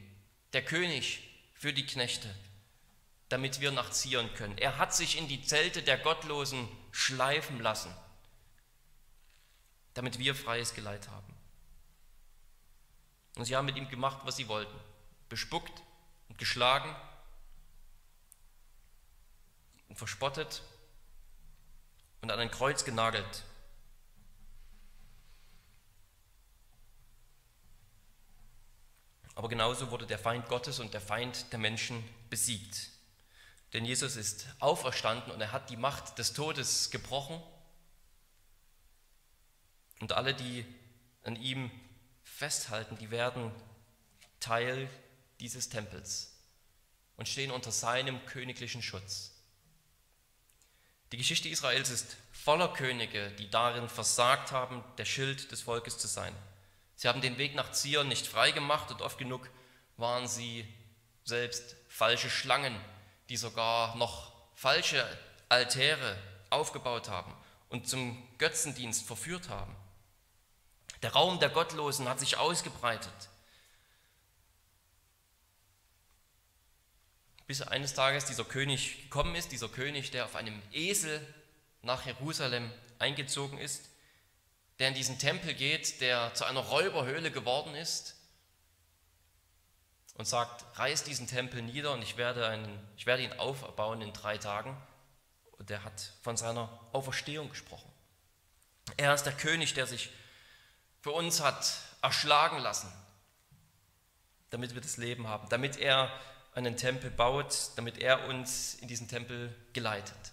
der 0.53 0.64
König, 0.64 1.29
für 1.62 1.73
die 1.73 1.87
Knechte, 1.87 2.29
damit 3.29 3.61
wir 3.61 3.71
nach 3.71 3.90
Zion 3.90 4.35
können. 4.35 4.59
Er 4.59 4.79
hat 4.79 4.92
sich 4.92 5.16
in 5.16 5.29
die 5.29 5.42
Zelte 5.42 5.81
der 5.81 5.97
Gottlosen 5.97 6.68
schleifen 6.90 7.61
lassen, 7.61 7.97
damit 9.95 10.18
wir 10.18 10.35
freies 10.35 10.75
Geleit 10.75 11.09
haben. 11.09 11.37
Und 13.37 13.45
sie 13.45 13.55
haben 13.55 13.66
mit 13.66 13.77
ihm 13.77 13.88
gemacht, 13.88 14.23
was 14.25 14.38
sie 14.38 14.49
wollten. 14.49 14.77
Bespuckt 15.29 15.85
und 16.29 16.37
geschlagen 16.37 16.92
und 19.88 19.95
verspottet 19.95 20.62
und 22.23 22.31
an 22.31 22.39
ein 22.39 22.51
Kreuz 22.51 22.85
genagelt. 22.85 23.43
Aber 29.35 29.49
genauso 29.49 29.91
wurde 29.91 30.07
der 30.07 30.19
Feind 30.19 30.49
Gottes 30.49 30.79
und 30.79 30.95
der 30.95 31.01
Feind 31.01 31.53
der 31.53 31.59
Menschen 31.59 32.03
besiegt. 32.31 32.91
Denn 33.73 33.85
Jesus 33.85 34.17
ist 34.17 34.47
auferstanden 34.61 35.33
und 35.33 35.41
er 35.41 35.53
hat 35.53 35.71
die 35.71 35.77
Macht 35.77 36.19
des 36.19 36.33
Todes 36.33 36.91
gebrochen. 36.91 37.43
Und 40.01 40.13
alle, 40.13 40.35
die 40.35 40.65
an 41.25 41.37
ihm 41.37 41.71
festhalten, 42.23 42.99
die 42.99 43.11
werden 43.11 43.51
Teil 44.39 44.89
dieses 45.41 45.71
Tempels 45.71 46.37
und 47.17 47.29
stehen 47.29 47.51
unter 47.51 47.73
seinem 47.73 48.25
königlichen 48.27 48.83
Schutz. 48.83 49.32
Die 51.12 51.18
Geschichte 51.18 51.51
Israels 51.51 51.90
ist 51.90 52.16
voller 52.33 52.68
Könige, 52.68 53.31
die 53.33 53.51
darin 53.51 53.88
versagt 53.88 54.51
haben, 54.51 54.83
der 54.96 55.05
Schild 55.05 55.53
des 55.53 55.61
Volkes 55.61 55.98
zu 55.98 56.09
sein. 56.09 56.35
Sie 56.96 57.07
haben 57.07 57.20
den 57.20 57.37
Weg 57.37 57.55
nach 57.55 57.72
Zion 57.72 58.09
nicht 58.09 58.27
frei 58.27 58.51
gemacht 58.51 58.90
und 58.90 59.03
oft 59.03 59.18
genug 59.18 59.51
waren 59.98 60.27
sie 60.27 60.66
selbst 61.25 61.77
falsche 61.88 62.31
Schlangen, 62.31 62.75
die 63.29 63.37
sogar 63.37 63.94
noch 63.96 64.33
falsche 64.55 65.07
Altäre 65.51 66.16
aufgebaut 66.48 67.11
haben 67.11 67.35
und 67.68 67.88
zum 67.88 68.27
Götzendienst 68.38 69.07
verführt 69.07 69.51
haben. 69.51 69.77
Der 71.03 71.12
Raum 71.12 71.40
der 71.40 71.51
Gottlosen 71.51 72.09
hat 72.09 72.20
sich 72.20 72.38
ausgebreitet. 72.38 73.12
Bis 77.53 77.61
eines 77.61 77.93
Tages 77.93 78.25
dieser 78.25 78.45
König 78.45 79.03
gekommen 79.03 79.35
ist, 79.35 79.53
dieser 79.53 79.69
König, 79.69 80.11
der 80.11 80.25
auf 80.25 80.37
einem 80.37 80.62
Esel 80.73 81.21
nach 81.83 82.07
Jerusalem 82.07 82.73
eingezogen 82.99 83.59
ist, 83.59 83.91
der 84.79 84.88
in 84.88 84.95
diesen 84.95 85.19
Tempel 85.19 85.53
geht, 85.53 86.01
der 86.01 86.33
zu 86.33 86.47
einer 86.47 86.61
Räuberhöhle 86.61 87.31
geworden 87.31 87.75
ist 87.75 88.17
und 90.15 90.25
sagt, 90.25 90.65
reiß 90.79 91.05
diesen 91.05 91.27
Tempel 91.27 91.61
nieder 91.61 91.93
und 91.93 92.01
ich 92.01 92.17
werde, 92.17 92.49
einen, 92.49 92.81
ich 92.97 93.05
werde 93.05 93.23
ihn 93.23 93.35
aufbauen 93.35 94.01
in 94.01 94.15
drei 94.15 94.38
Tagen. 94.38 94.75
Und 95.59 95.69
der 95.69 95.85
hat 95.85 96.15
von 96.23 96.38
seiner 96.38 96.81
Auferstehung 96.93 97.51
gesprochen. 97.51 97.93
Er 98.97 99.12
ist 99.12 99.25
der 99.25 99.35
König, 99.35 99.75
der 99.75 99.87
sich 99.87 100.09
für 101.03 101.11
uns 101.11 101.43
hat 101.43 101.71
erschlagen 102.01 102.61
lassen, 102.61 102.91
damit 104.49 104.73
wir 104.73 104.81
das 104.81 104.97
Leben 104.97 105.29
haben, 105.29 105.51
damit 105.51 105.77
er 105.77 106.11
einen 106.55 106.77
Tempel 106.77 107.11
baut, 107.11 107.71
damit 107.77 107.99
er 107.99 108.29
uns 108.29 108.75
in 108.75 108.88
diesen 108.88 109.09
Tempel 109.09 109.55
geleitet. 109.73 110.33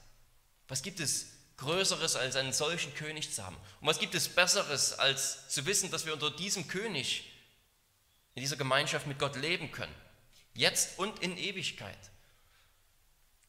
Was 0.68 0.82
gibt 0.82 1.00
es 1.00 1.28
Größeres 1.58 2.16
als 2.16 2.36
einen 2.36 2.54
solchen 2.54 2.94
König 2.94 3.34
zu 3.34 3.46
haben? 3.46 3.58
Und 3.82 3.88
was 3.88 4.00
gibt 4.00 4.16
es 4.16 4.30
Besseres 4.30 4.98
als 4.98 5.50
zu 5.50 5.66
wissen, 5.66 5.92
dass 5.92 6.06
wir 6.06 6.14
unter 6.14 6.32
diesem 6.32 6.68
König 6.68 7.32
in 8.36 8.42
dieser 8.42 8.58
Gemeinschaft 8.58 9.08
mit 9.08 9.20
Gott 9.20 9.36
leben 9.36 9.72
können? 9.72 9.94
Jetzt 10.54 11.00
und 11.00 11.20
in 11.20 11.38
Ewigkeit. 11.38 11.98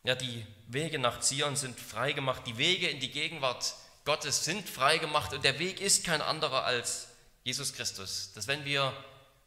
Ja, 0.02 0.14
die 0.14 0.46
Wege 0.66 0.98
nach 0.98 1.20
Zion 1.20 1.56
sind 1.56 1.78
freigemacht, 1.78 2.46
die 2.46 2.56
Wege 2.56 2.88
in 2.88 3.00
die 3.00 3.11
Gegenwart 3.11 3.74
Gottes 4.04 4.44
sind 4.44 4.68
freigemacht 4.68 5.35
und 5.35 5.44
der 5.44 5.59
Weg 5.59 5.80
ist 5.80 6.04
kein 6.04 6.22
anderer 6.22 6.64
als 6.64 7.09
Jesus 7.44 7.74
Christus. 7.74 8.33
Dass 8.35 8.46
wenn 8.46 8.64
wir 8.64 8.92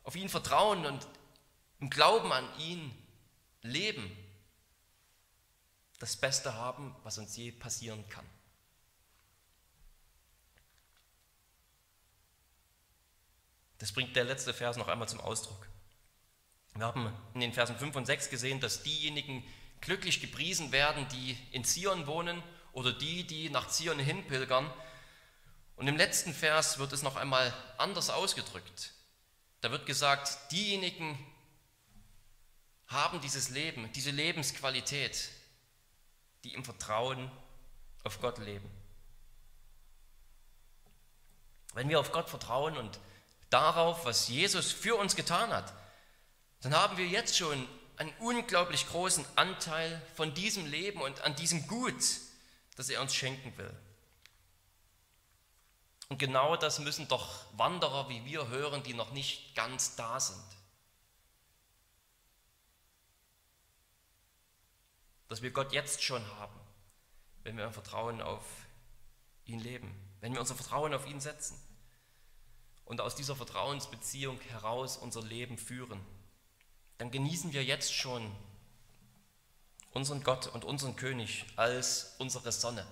auf 0.03 0.15
ihn 0.15 0.29
vertrauen 0.29 0.85
und 0.85 1.07
im 1.79 1.89
Glauben 1.89 2.31
an 2.31 2.47
ihn 2.59 2.91
leben, 3.63 4.15
das 5.99 6.15
Beste 6.17 6.53
haben, 6.53 6.95
was 7.03 7.17
uns 7.17 7.35
je 7.35 7.51
passieren 7.51 8.07
kann. 8.09 8.25
Das 13.79 13.91
bringt 13.91 14.15
der 14.15 14.25
letzte 14.25 14.53
Vers 14.53 14.77
noch 14.77 14.87
einmal 14.87 15.09
zum 15.09 15.19
Ausdruck. 15.19 15.67
Wir 16.75 16.85
haben 16.85 17.13
in 17.33 17.41
den 17.41 17.53
Versen 17.53 17.77
5 17.77 17.95
und 17.95 18.05
6 18.05 18.29
gesehen, 18.29 18.59
dass 18.59 18.83
diejenigen 18.83 19.43
glücklich 19.81 20.21
gepriesen 20.21 20.71
werden, 20.71 21.07
die 21.09 21.37
in 21.51 21.63
Zion 21.63 22.07
wohnen 22.07 22.41
oder 22.71 22.91
die, 22.91 23.25
die 23.25 23.49
nach 23.49 23.67
Zion 23.67 23.99
hinpilgern. 23.99 24.71
Und 25.75 25.87
im 25.87 25.97
letzten 25.97 26.33
Vers 26.33 26.79
wird 26.79 26.93
es 26.93 27.03
noch 27.03 27.15
einmal 27.15 27.53
anders 27.77 28.09
ausgedrückt. 28.09 28.93
Da 29.61 29.71
wird 29.71 29.85
gesagt, 29.85 30.51
diejenigen 30.51 31.17
haben 32.93 33.21
dieses 33.21 33.49
Leben, 33.49 33.91
diese 33.93 34.11
Lebensqualität, 34.11 35.29
die 36.43 36.53
im 36.53 36.63
Vertrauen 36.63 37.31
auf 38.03 38.19
Gott 38.21 38.37
leben. 38.37 38.69
Wenn 41.73 41.89
wir 41.89 41.99
auf 41.99 42.11
Gott 42.11 42.29
vertrauen 42.29 42.77
und 42.77 42.99
darauf, 43.49 44.05
was 44.05 44.27
Jesus 44.27 44.71
für 44.71 44.95
uns 44.95 45.15
getan 45.15 45.51
hat, 45.51 45.73
dann 46.61 46.75
haben 46.75 46.97
wir 46.97 47.07
jetzt 47.07 47.37
schon 47.37 47.67
einen 47.97 48.13
unglaublich 48.19 48.87
großen 48.87 49.25
Anteil 49.35 50.01
von 50.15 50.33
diesem 50.33 50.65
Leben 50.65 51.01
und 51.01 51.21
an 51.21 51.35
diesem 51.35 51.67
Gut, 51.67 52.03
das 52.75 52.89
er 52.89 53.01
uns 53.01 53.13
schenken 53.13 53.55
will. 53.57 53.75
Und 56.09 56.17
genau 56.17 56.55
das 56.55 56.79
müssen 56.79 57.07
doch 57.07 57.45
Wanderer 57.53 58.09
wie 58.09 58.25
wir 58.25 58.47
hören, 58.47 58.83
die 58.83 58.93
noch 58.93 59.11
nicht 59.11 59.55
ganz 59.55 59.95
da 59.95 60.19
sind. 60.19 60.43
Dass 65.33 65.41
wir 65.41 65.49
Gott 65.49 65.73
jetzt 65.73 66.03
schon 66.03 66.23
haben, 66.37 66.59
wenn 67.41 67.57
wir 67.57 67.65
im 67.65 67.73
Vertrauen 67.73 68.21
auf 68.21 68.45
ihn 69.45 69.59
leben, 69.59 69.91
wenn 70.21 70.31
wir 70.31 70.39
unser 70.39 70.53
Vertrauen 70.53 70.93
auf 70.93 71.07
ihn 71.07 71.19
setzen 71.19 71.59
und 72.85 73.01
aus 73.01 73.15
dieser 73.15 73.35
Vertrauensbeziehung 73.35 74.39
heraus 74.41 74.95
unser 74.95 75.23
Leben 75.23 75.57
führen 75.57 75.99
dann 76.99 77.09
genießen 77.09 77.51
wir 77.51 77.63
jetzt 77.63 77.95
schon 77.95 78.31
unseren 79.91 80.23
Gott 80.23 80.45
und 80.45 80.63
unseren 80.65 80.95
König 80.95 81.45
als 81.55 82.15
unsere 82.19 82.51
Sonne. 82.51 82.85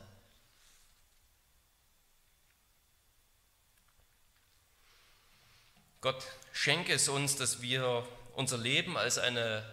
Gott 6.01 6.25
schenke 6.51 6.93
es 6.93 7.07
uns, 7.07 7.35
dass 7.35 7.61
wir 7.61 8.07
unser 8.33 8.57
Leben 8.57 8.97
als 8.97 9.19
eine 9.19 9.63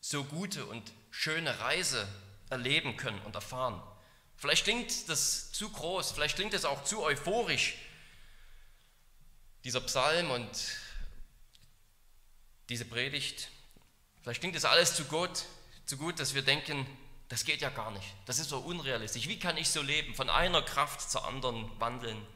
so 0.00 0.24
gute 0.24 0.66
und 0.66 0.92
schöne 1.10 1.58
Reise 1.60 2.08
erleben 2.48 2.96
können 2.96 3.20
und 3.22 3.34
erfahren. 3.34 3.80
Vielleicht 4.36 4.64
klingt 4.64 5.08
das 5.08 5.52
zu 5.52 5.68
groß, 5.70 6.12
vielleicht 6.12 6.36
klingt 6.36 6.54
es 6.54 6.64
auch 6.64 6.84
zu 6.84 7.02
euphorisch, 7.02 7.76
dieser 9.64 9.80
Psalm 9.82 10.30
und 10.30 10.48
diese 12.70 12.86
Predigt. 12.86 13.48
Vielleicht 14.22 14.40
klingt 14.40 14.56
das 14.56 14.64
alles 14.64 14.94
zu 14.94 15.04
gut, 15.04 15.44
zu 15.84 15.98
gut, 15.98 16.18
dass 16.18 16.34
wir 16.34 16.42
denken, 16.42 16.86
das 17.28 17.44
geht 17.44 17.60
ja 17.60 17.70
gar 17.70 17.90
nicht. 17.90 18.06
Das 18.26 18.38
ist 18.38 18.48
so 18.48 18.58
unrealistisch. 18.58 19.28
Wie 19.28 19.38
kann 19.38 19.56
ich 19.56 19.68
so 19.68 19.82
leben, 19.82 20.14
von 20.14 20.30
einer 20.30 20.62
Kraft 20.62 21.10
zur 21.10 21.26
anderen 21.26 21.70
wandeln? 21.78 22.26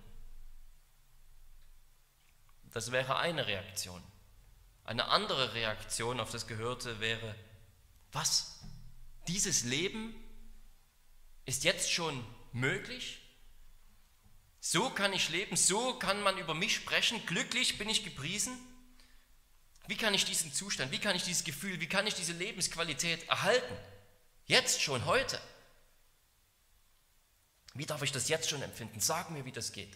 Das 2.72 2.92
wäre 2.92 3.16
eine 3.16 3.46
Reaktion. 3.46 4.02
Eine 4.84 5.08
andere 5.08 5.54
Reaktion 5.54 6.20
auf 6.20 6.30
das 6.30 6.46
Gehörte 6.46 7.00
wäre, 7.00 7.34
was? 8.14 8.60
Dieses 9.28 9.64
Leben 9.64 10.14
ist 11.46 11.64
jetzt 11.64 11.92
schon 11.92 12.24
möglich? 12.52 13.20
So 14.60 14.88
kann 14.90 15.12
ich 15.12 15.28
leben, 15.28 15.56
so 15.56 15.98
kann 15.98 16.22
man 16.22 16.38
über 16.38 16.54
mich 16.54 16.74
sprechen, 16.74 17.24
glücklich 17.26 17.76
bin 17.76 17.88
ich 17.88 18.04
gepriesen? 18.04 18.56
Wie 19.86 19.96
kann 19.96 20.14
ich 20.14 20.24
diesen 20.24 20.52
Zustand, 20.52 20.90
wie 20.90 20.98
kann 20.98 21.14
ich 21.14 21.24
dieses 21.24 21.44
Gefühl, 21.44 21.80
wie 21.80 21.88
kann 21.88 22.06
ich 22.06 22.14
diese 22.14 22.32
Lebensqualität 22.32 23.28
erhalten? 23.28 23.76
Jetzt 24.46 24.80
schon, 24.80 25.04
heute. 25.04 25.40
Wie 27.74 27.86
darf 27.86 28.02
ich 28.02 28.12
das 28.12 28.28
jetzt 28.28 28.48
schon 28.48 28.62
empfinden? 28.62 29.00
Sag 29.00 29.30
mir, 29.30 29.44
wie 29.44 29.52
das 29.52 29.72
geht. 29.72 29.94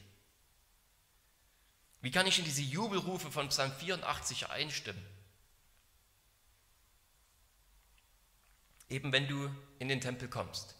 Wie 2.01 2.11
kann 2.11 2.27
ich 2.27 2.39
in 2.39 2.45
diese 2.45 2.63
Jubelrufe 2.63 3.31
von 3.31 3.49
Psalm 3.49 3.73
84 3.73 4.51
einstimmen? 4.51 5.05
Eben 8.89 9.13
wenn 9.13 9.29
du 9.29 9.51
in 9.79 9.89
den 9.89 10.01
Tempel 10.01 10.29
kommst. 10.29 10.75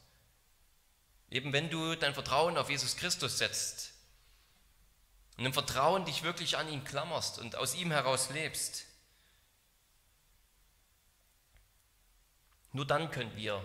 Eben 1.31 1.53
wenn 1.53 1.69
du 1.71 1.95
dein 1.95 2.15
Vertrauen 2.15 2.57
auf 2.57 2.71
Jesus 2.71 2.97
Christus 2.97 3.39
setzt 3.39 3.93
und 5.37 5.45
im 5.45 5.53
Vertrauen 5.53 6.05
dich 6.05 6.23
wirklich 6.23 6.57
an 6.57 6.69
ihn 6.69 6.85
klammerst 6.85 7.39
und 7.39 7.55
aus 7.57 7.75
ihm 7.75 7.91
heraus 7.91 8.31
lebst. 8.31 8.87
Nur 12.73 12.87
dann 12.87 13.11
können 13.11 13.35
wir 13.37 13.63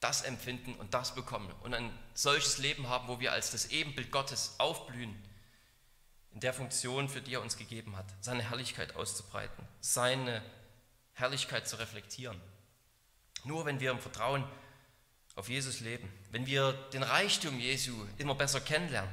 das 0.00 0.22
empfinden 0.22 0.74
und 0.74 0.94
das 0.94 1.14
bekommen 1.14 1.52
und 1.62 1.74
ein 1.74 1.96
solches 2.14 2.58
Leben 2.58 2.88
haben, 2.88 3.06
wo 3.06 3.20
wir 3.20 3.32
als 3.32 3.52
das 3.52 3.66
Ebenbild 3.66 4.10
Gottes 4.10 4.56
aufblühen, 4.58 5.16
in 6.32 6.40
der 6.40 6.54
Funktion, 6.54 7.08
für 7.08 7.20
die 7.20 7.34
er 7.34 7.42
uns 7.42 7.56
gegeben 7.56 7.96
hat, 7.96 8.06
seine 8.20 8.42
Herrlichkeit 8.42 8.96
auszubreiten, 8.96 9.68
seine 9.80 10.42
Herrlichkeit 11.12 11.68
zu 11.68 11.76
reflektieren. 11.76 12.40
Nur 13.44 13.64
wenn 13.64 13.80
wir 13.80 13.90
im 13.90 13.98
Vertrauen 13.98 14.44
auf 15.34 15.48
Jesus 15.48 15.80
leben, 15.80 16.12
wenn 16.30 16.46
wir 16.46 16.72
den 16.92 17.02
Reichtum 17.02 17.58
Jesu 17.58 18.06
immer 18.18 18.34
besser 18.34 18.60
kennenlernen 18.60 19.12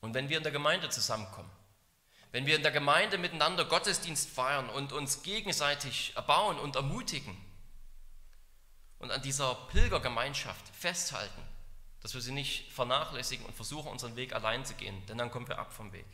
und 0.00 0.14
wenn 0.14 0.28
wir 0.28 0.38
in 0.38 0.42
der 0.42 0.52
Gemeinde 0.52 0.88
zusammenkommen, 0.88 1.50
wenn 2.32 2.46
wir 2.46 2.56
in 2.56 2.62
der 2.62 2.72
Gemeinde 2.72 3.18
miteinander 3.18 3.64
Gottesdienst 3.64 4.30
feiern 4.30 4.70
und 4.70 4.92
uns 4.92 5.22
gegenseitig 5.22 6.14
erbauen 6.16 6.58
und 6.58 6.76
ermutigen 6.76 7.36
und 8.98 9.10
an 9.10 9.22
dieser 9.22 9.54
Pilgergemeinschaft 9.72 10.68
festhalten, 10.74 11.42
dass 12.00 12.14
wir 12.14 12.20
sie 12.20 12.32
nicht 12.32 12.72
vernachlässigen 12.72 13.44
und 13.44 13.54
versuchen, 13.54 13.90
unseren 13.90 14.16
Weg 14.16 14.32
allein 14.32 14.64
zu 14.64 14.74
gehen, 14.74 15.04
denn 15.06 15.18
dann 15.18 15.30
kommen 15.30 15.48
wir 15.48 15.58
ab 15.58 15.72
vom 15.72 15.92
Weg. 15.92 16.06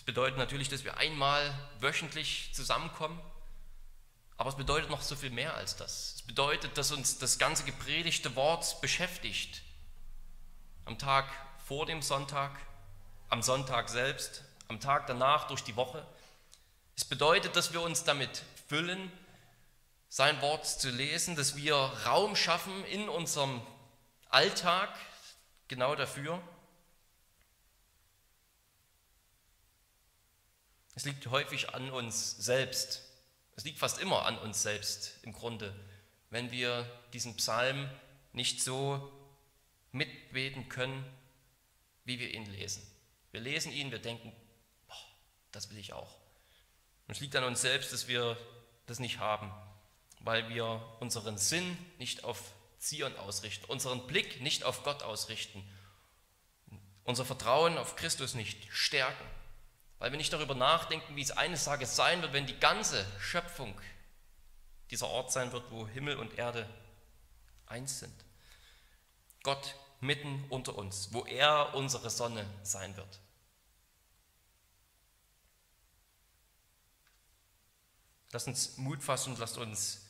Das 0.00 0.06
bedeutet 0.06 0.38
natürlich, 0.38 0.70
dass 0.70 0.82
wir 0.82 0.96
einmal 0.96 1.52
wöchentlich 1.78 2.54
zusammenkommen, 2.54 3.20
aber 4.38 4.48
es 4.48 4.56
bedeutet 4.56 4.88
noch 4.88 5.02
so 5.02 5.14
viel 5.14 5.28
mehr 5.28 5.54
als 5.56 5.76
das. 5.76 6.14
Es 6.14 6.22
bedeutet, 6.22 6.78
dass 6.78 6.90
uns 6.90 7.18
das 7.18 7.38
ganze 7.38 7.64
gepredigte 7.64 8.34
Wort 8.34 8.80
beschäftigt. 8.80 9.60
Am 10.86 10.98
Tag 10.98 11.30
vor 11.66 11.84
dem 11.84 12.00
Sonntag, 12.00 12.50
am 13.28 13.42
Sonntag 13.42 13.90
selbst, 13.90 14.42
am 14.68 14.80
Tag 14.80 15.06
danach, 15.06 15.48
durch 15.48 15.64
die 15.64 15.76
Woche. 15.76 16.02
Es 16.96 17.04
bedeutet, 17.04 17.54
dass 17.54 17.74
wir 17.74 17.82
uns 17.82 18.02
damit 18.02 18.42
füllen, 18.68 19.12
sein 20.08 20.40
Wort 20.40 20.66
zu 20.66 20.88
lesen, 20.88 21.36
dass 21.36 21.56
wir 21.56 21.74
Raum 21.74 22.36
schaffen 22.36 22.86
in 22.86 23.10
unserem 23.10 23.60
Alltag 24.30 24.88
genau 25.68 25.94
dafür. 25.94 26.40
Es 30.94 31.04
liegt 31.04 31.26
häufig 31.28 31.74
an 31.74 31.90
uns 31.90 32.36
selbst. 32.38 33.02
Es 33.56 33.64
liegt 33.64 33.78
fast 33.78 34.00
immer 34.00 34.26
an 34.26 34.38
uns 34.38 34.62
selbst 34.62 35.18
im 35.22 35.32
Grunde, 35.32 35.74
wenn 36.30 36.50
wir 36.50 36.84
diesen 37.12 37.36
Psalm 37.36 37.90
nicht 38.32 38.62
so 38.62 39.10
mitbeten 39.92 40.68
können, 40.68 41.04
wie 42.04 42.18
wir 42.18 42.32
ihn 42.32 42.46
lesen. 42.46 42.82
Wir 43.32 43.40
lesen 43.40 43.72
ihn, 43.72 43.90
wir 43.90 43.98
denken, 43.98 44.32
boah, 44.86 44.96
das 45.52 45.70
will 45.70 45.78
ich 45.78 45.92
auch. 45.92 46.16
Und 47.06 47.14
es 47.14 47.20
liegt 47.20 47.36
an 47.36 47.44
uns 47.44 47.60
selbst, 47.60 47.92
dass 47.92 48.08
wir 48.08 48.36
das 48.86 48.98
nicht 48.98 49.18
haben, 49.18 49.52
weil 50.20 50.48
wir 50.48 50.96
unseren 51.00 51.38
Sinn 51.38 51.76
nicht 51.98 52.24
auf 52.24 52.52
Zion 52.78 53.16
ausrichten, 53.16 53.66
unseren 53.66 54.06
Blick 54.06 54.40
nicht 54.40 54.64
auf 54.64 54.84
Gott 54.84 55.02
ausrichten, 55.02 55.62
unser 57.04 57.24
Vertrauen 57.24 57.78
auf 57.78 57.96
Christus 57.96 58.34
nicht 58.34 58.68
stärken, 58.70 59.24
weil 60.00 60.10
wir 60.10 60.16
nicht 60.16 60.32
darüber 60.32 60.54
nachdenken, 60.54 61.14
wie 61.14 61.22
es 61.22 61.30
eines 61.30 61.64
Tages 61.64 61.94
sein 61.94 62.22
wird, 62.22 62.32
wenn 62.32 62.46
die 62.46 62.58
ganze 62.58 63.06
Schöpfung 63.20 63.78
dieser 64.90 65.06
Ort 65.06 65.30
sein 65.30 65.52
wird, 65.52 65.70
wo 65.70 65.86
Himmel 65.86 66.16
und 66.16 66.36
Erde 66.38 66.68
eins 67.66 68.00
sind. 68.00 68.24
Gott 69.42 69.76
mitten 70.00 70.42
unter 70.48 70.76
uns, 70.76 71.12
wo 71.12 71.26
er 71.26 71.74
unsere 71.74 72.08
Sonne 72.08 72.48
sein 72.62 72.96
wird. 72.96 73.20
Lasst 78.32 78.48
uns 78.48 78.78
Mut 78.78 79.02
fassen 79.02 79.34
und 79.34 79.38
lasst 79.38 79.58
uns 79.58 80.06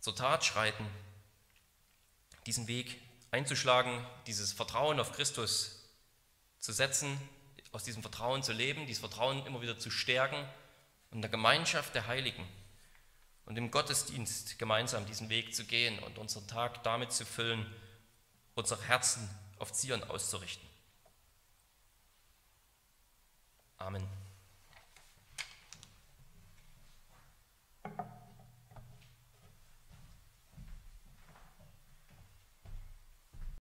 zur 0.00 0.16
Tat 0.16 0.44
schreiten, 0.44 0.90
diesen 2.46 2.66
Weg 2.66 3.00
einzuschlagen, 3.30 4.04
dieses 4.26 4.52
Vertrauen 4.52 4.98
auf 4.98 5.12
Christus 5.12 5.88
zu 6.58 6.72
setzen, 6.72 7.16
aus 7.72 7.84
diesem 7.84 8.02
Vertrauen 8.02 8.42
zu 8.42 8.52
leben, 8.52 8.86
dieses 8.86 9.00
Vertrauen 9.00 9.44
immer 9.46 9.62
wieder 9.62 9.78
zu 9.78 9.90
stärken 9.90 10.36
und 11.10 11.16
in 11.16 11.22
der 11.22 11.30
Gemeinschaft 11.30 11.94
der 11.94 12.06
Heiligen 12.06 12.46
und 13.46 13.56
im 13.56 13.70
Gottesdienst 13.70 14.58
gemeinsam 14.58 15.06
diesen 15.06 15.28
Weg 15.30 15.54
zu 15.54 15.64
gehen 15.64 15.98
und 16.00 16.18
unseren 16.18 16.46
Tag 16.46 16.82
damit 16.84 17.12
zu 17.12 17.24
füllen, 17.24 17.66
unsere 18.54 18.82
Herzen 18.82 19.28
auf 19.58 19.72
Zion 19.72 20.04
auszurichten. 20.04 20.68
Amen. 23.78 24.21